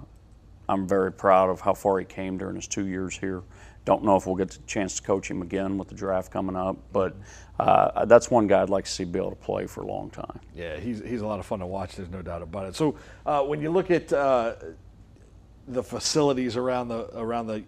I'm 0.68 0.88
very 0.88 1.12
proud 1.12 1.50
of 1.50 1.62
how 1.62 1.74
far 1.74 1.98
he 1.98 2.06
came 2.06 2.38
during 2.38 2.56
his 2.56 2.68
two 2.68 2.86
years 2.86 3.18
here. 3.18 3.42
Don't 3.86 4.04
know 4.04 4.16
if 4.16 4.28
we'll 4.28 4.36
get 4.36 4.52
the 4.52 4.60
chance 4.68 4.98
to 4.98 5.02
coach 5.02 5.32
him 5.32 5.42
again 5.42 5.78
with 5.78 5.88
the 5.88 5.96
draft 5.96 6.32
coming 6.32 6.56
up, 6.56 6.78
but 6.94 7.16
uh, 7.60 8.06
that's 8.06 8.30
one 8.30 8.46
guy 8.46 8.62
I'd 8.62 8.70
like 8.70 8.86
to 8.86 8.92
see 8.92 9.06
be 9.06 9.18
able 9.18 9.32
to 9.32 9.36
play 9.36 9.66
for 9.66 9.82
a 9.82 9.88
long 9.88 10.12
time. 10.12 10.40
Yeah, 10.54 10.78
he's, 10.78 11.00
he's 11.00 11.22
a 11.22 11.26
lot 11.26 11.40
of 11.40 11.48
fun 11.48 11.60
to 11.60 11.66
watch. 11.66 11.96
There's 11.96 12.10
no 12.10 12.22
doubt 12.22 12.44
about 12.44 12.68
it. 12.68 12.76
So 12.76 12.96
uh, 13.26 13.42
when 13.42 13.62
you 13.62 13.72
look 13.72 13.90
at 13.90 14.14
uh, 14.14 14.56
the 15.70 15.84
facilities 15.84 16.58
around 16.58 16.90
the 16.90 17.10
around 17.18 17.48
the 17.48 17.64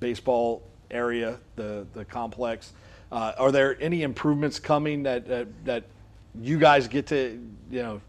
baseball 0.00 0.62
area, 0.90 1.38
the 1.56 1.86
the 1.92 2.04
complex, 2.04 2.72
uh, 3.10 3.32
are 3.38 3.50
there 3.50 3.76
any 3.80 4.02
improvements 4.02 4.58
coming 4.58 5.02
that, 5.02 5.26
that 5.26 5.48
that 5.64 5.84
you 6.40 6.58
guys 6.58 6.88
get 6.88 7.06
to 7.08 7.40
you 7.70 7.82
know? 7.82 8.00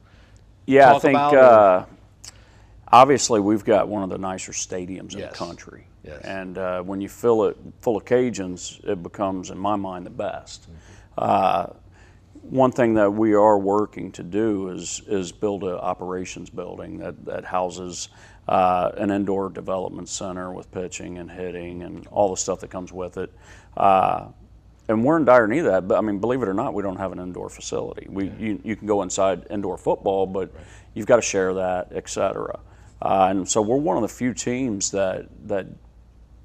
Yeah, 0.65 0.93
I 0.93 0.99
think 0.99 1.15
about, 1.15 1.35
uh, 1.35 1.85
obviously 2.91 3.39
we've 3.39 3.63
got 3.63 3.87
one 3.87 4.03
of 4.03 4.09
the 4.09 4.17
nicer 4.17 4.51
stadiums 4.51 5.13
in 5.13 5.21
the 5.21 5.27
country. 5.27 5.87
Yes. 6.03 6.21
And 6.23 6.57
uh, 6.57 6.81
when 6.81 7.01
you 7.01 7.09
fill 7.09 7.45
it 7.45 7.57
full 7.81 7.97
of 7.97 8.05
Cajuns, 8.05 8.83
it 8.87 9.01
becomes, 9.01 9.49
in 9.49 9.57
my 9.57 9.75
mind, 9.75 10.05
the 10.05 10.11
best. 10.11 10.67
Mm-hmm. 11.17 11.75
One 12.49 12.71
thing 12.71 12.93
that 12.93 13.11
we 13.11 13.33
are 13.33 13.57
working 13.57 14.11
to 14.13 14.23
do 14.23 14.69
is 14.69 15.01
is 15.07 15.31
build 15.31 15.63
an 15.63 15.73
operations 15.73 16.49
building 16.49 16.99
that 16.99 17.25
that 17.25 17.43
houses 17.43 18.09
uh, 18.47 18.91
an 18.97 19.09
indoor 19.09 19.49
development 19.49 20.09
center 20.09 20.53
with 20.53 20.71
pitching 20.71 21.17
and 21.17 21.29
hitting 21.31 21.81
and 21.81 22.05
all 22.07 22.29
the 22.29 22.37
stuff 22.37 22.59
that 22.59 22.69
comes 22.69 22.93
with 22.93 23.17
it. 23.17 23.33
Uh, 23.75 24.27
and 24.87 25.03
we're 25.03 25.17
in 25.17 25.25
dire 25.25 25.47
need 25.47 25.59
of 25.59 25.65
that. 25.65 25.87
But 25.87 25.97
I 25.97 26.01
mean, 26.01 26.19
believe 26.19 26.43
it 26.43 26.47
or 26.47 26.53
not, 26.53 26.75
we 26.75 26.83
don't 26.83 26.97
have 26.97 27.11
an 27.11 27.19
indoor 27.19 27.49
facility. 27.49 28.05
We 28.09 28.31
you, 28.37 28.61
you 28.63 28.75
can 28.75 28.85
go 28.85 29.01
inside 29.01 29.47
indoor 29.49 29.77
football, 29.77 30.27
but 30.27 30.51
you've 30.93 31.07
got 31.07 31.15
to 31.15 31.23
share 31.23 31.55
that, 31.55 31.87
et 31.91 32.07
cetera. 32.07 32.59
Uh, 33.01 33.27
and 33.31 33.49
so 33.49 33.61
we're 33.61 33.77
one 33.77 33.97
of 33.97 34.03
the 34.03 34.07
few 34.09 34.33
teams 34.33 34.91
that 34.91 35.25
that 35.47 35.65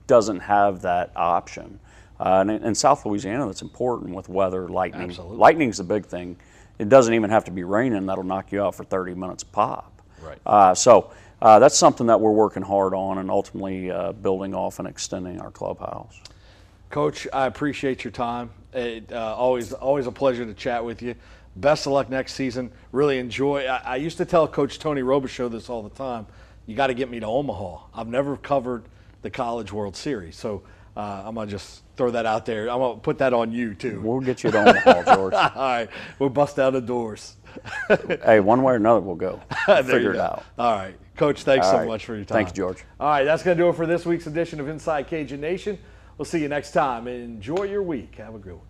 doesn't 0.07 0.41
have 0.41 0.81
that 0.83 1.13
option. 1.15 1.79
Uh, 2.21 2.45
and 2.47 2.51
in, 2.51 2.75
South 2.75 3.07
Louisiana, 3.07 3.47
that's 3.47 3.63
important 3.63 4.15
with 4.15 4.29
weather, 4.29 4.69
lightning. 4.69 5.09
Absolutely. 5.09 5.39
Lightning's 5.39 5.79
the 5.79 5.85
big 5.85 6.05
thing. 6.05 6.37
It 6.79 6.91
doesn't 6.91 7.15
even 7.15 7.31
have 7.31 7.47
to 7.47 7.51
be 7.51 7.65
raining; 7.65 8.05
that'll 8.07 8.25
knock 8.25 8.53
you 8.53 8.63
out 8.63 8.75
for 8.75 8.85
30 8.85 9.15
minutes 9.15 9.43
pop. 9.43 10.03
Right. 10.23 10.39
Uh, 10.45 10.75
so 10.75 11.13
uh, 11.41 11.59
that's 11.59 11.79
something 11.79 12.07
that 12.09 12.21
we're 12.21 12.31
working 12.31 12.63
hard 12.63 12.93
on, 12.93 13.19
and 13.19 13.31
ultimately 13.31 13.91
uh, 13.91 14.13
building 14.13 14.55
off 14.55 14.79
and 14.79 14.87
extending 14.87 15.41
our 15.41 15.51
clubhouse. 15.51 16.21
Coach, 16.91 17.27
I 17.33 17.47
appreciate 17.47 18.05
your 18.05 18.11
time. 18.11 18.51
It, 18.75 19.11
uh, 19.13 19.35
always, 19.37 19.73
always 19.73 20.07
a 20.07 20.13
pleasure 20.13 20.45
to 20.45 20.53
chat 20.53 20.85
with 20.85 21.01
you. 21.01 21.15
Best 21.57 21.87
of 21.87 21.93
luck 21.93 22.11
next 22.11 22.35
season. 22.35 22.71
Really 22.93 23.19
enjoy. 23.19 23.65
I, 23.65 23.77
I 23.85 23.97
used 23.97 24.19
to 24.19 24.27
tell 24.27 24.47
Coach 24.47 24.79
Tony 24.79 25.01
Robichaux 25.01 25.51
this 25.51 25.71
all 25.71 25.83
the 25.83 25.91
time. 25.91 26.27
You 26.67 26.77
got 26.77 26.89
to 26.89 26.95
get 26.95 27.11
me 27.11 27.19
to 27.21 27.27
Omaha. 27.27 27.79
I've 27.95 28.09
never 28.09 28.37
covered 28.37 28.85
the 29.23 29.31
College 29.31 29.73
World 29.73 29.97
Series, 29.97 30.37
so 30.37 30.63
uh, 30.97 31.23
I'm 31.25 31.35
gonna 31.35 31.51
just 31.51 31.83
throw 32.01 32.11
that 32.13 32.25
out 32.25 32.47
there. 32.47 32.71
I'm 32.71 32.79
gonna 32.79 32.99
put 32.99 33.19
that 33.19 33.35
on 33.35 33.53
you 33.53 33.75
too. 33.75 34.01
We'll 34.01 34.21
get 34.21 34.43
you 34.43 34.51
to 34.51 34.59
Omaha, 34.59 35.15
George. 35.15 35.35
all 35.35 35.51
right, 35.55 35.91
we'll 36.19 36.31
bust 36.31 36.57
down 36.57 36.73
the 36.73 36.81
doors. 36.81 37.37
hey, 38.25 38.41
one 38.41 38.63
way 38.63 38.73
or 38.73 38.77
another, 38.77 39.01
we'll 39.01 39.17
go. 39.17 39.39
Figure 39.67 40.13
it 40.13 40.15
go. 40.15 40.23
out. 40.23 40.45
All 40.59 40.73
right, 40.73 40.97
Coach. 41.17 41.43
Thanks 41.43 41.67
All 41.67 41.73
so 41.73 41.79
right. 41.81 41.89
much 41.89 42.07
for 42.07 42.17
your 42.17 42.25
time. 42.25 42.37
Thank 42.37 42.49
you, 42.49 42.55
George. 42.55 42.85
All 42.99 43.11
right, 43.11 43.25
that's 43.25 43.43
gonna 43.43 43.57
do 43.57 43.69
it 43.69 43.75
for 43.75 43.85
this 43.85 44.07
week's 44.07 44.27
edition 44.27 44.61
of 44.61 44.69
Inside 44.69 45.09
Cajun 45.09 45.43
Nation. 45.43 45.79
We'll 46.17 46.25
see 46.25 46.41
you 46.41 46.49
next 46.49 46.73
time. 46.73 47.07
Enjoy 47.07 47.65
your 47.65 47.83
week. 47.83 48.15
Have 48.15 48.35
a 48.35 48.39
good 48.39 48.55
one. 48.55 48.70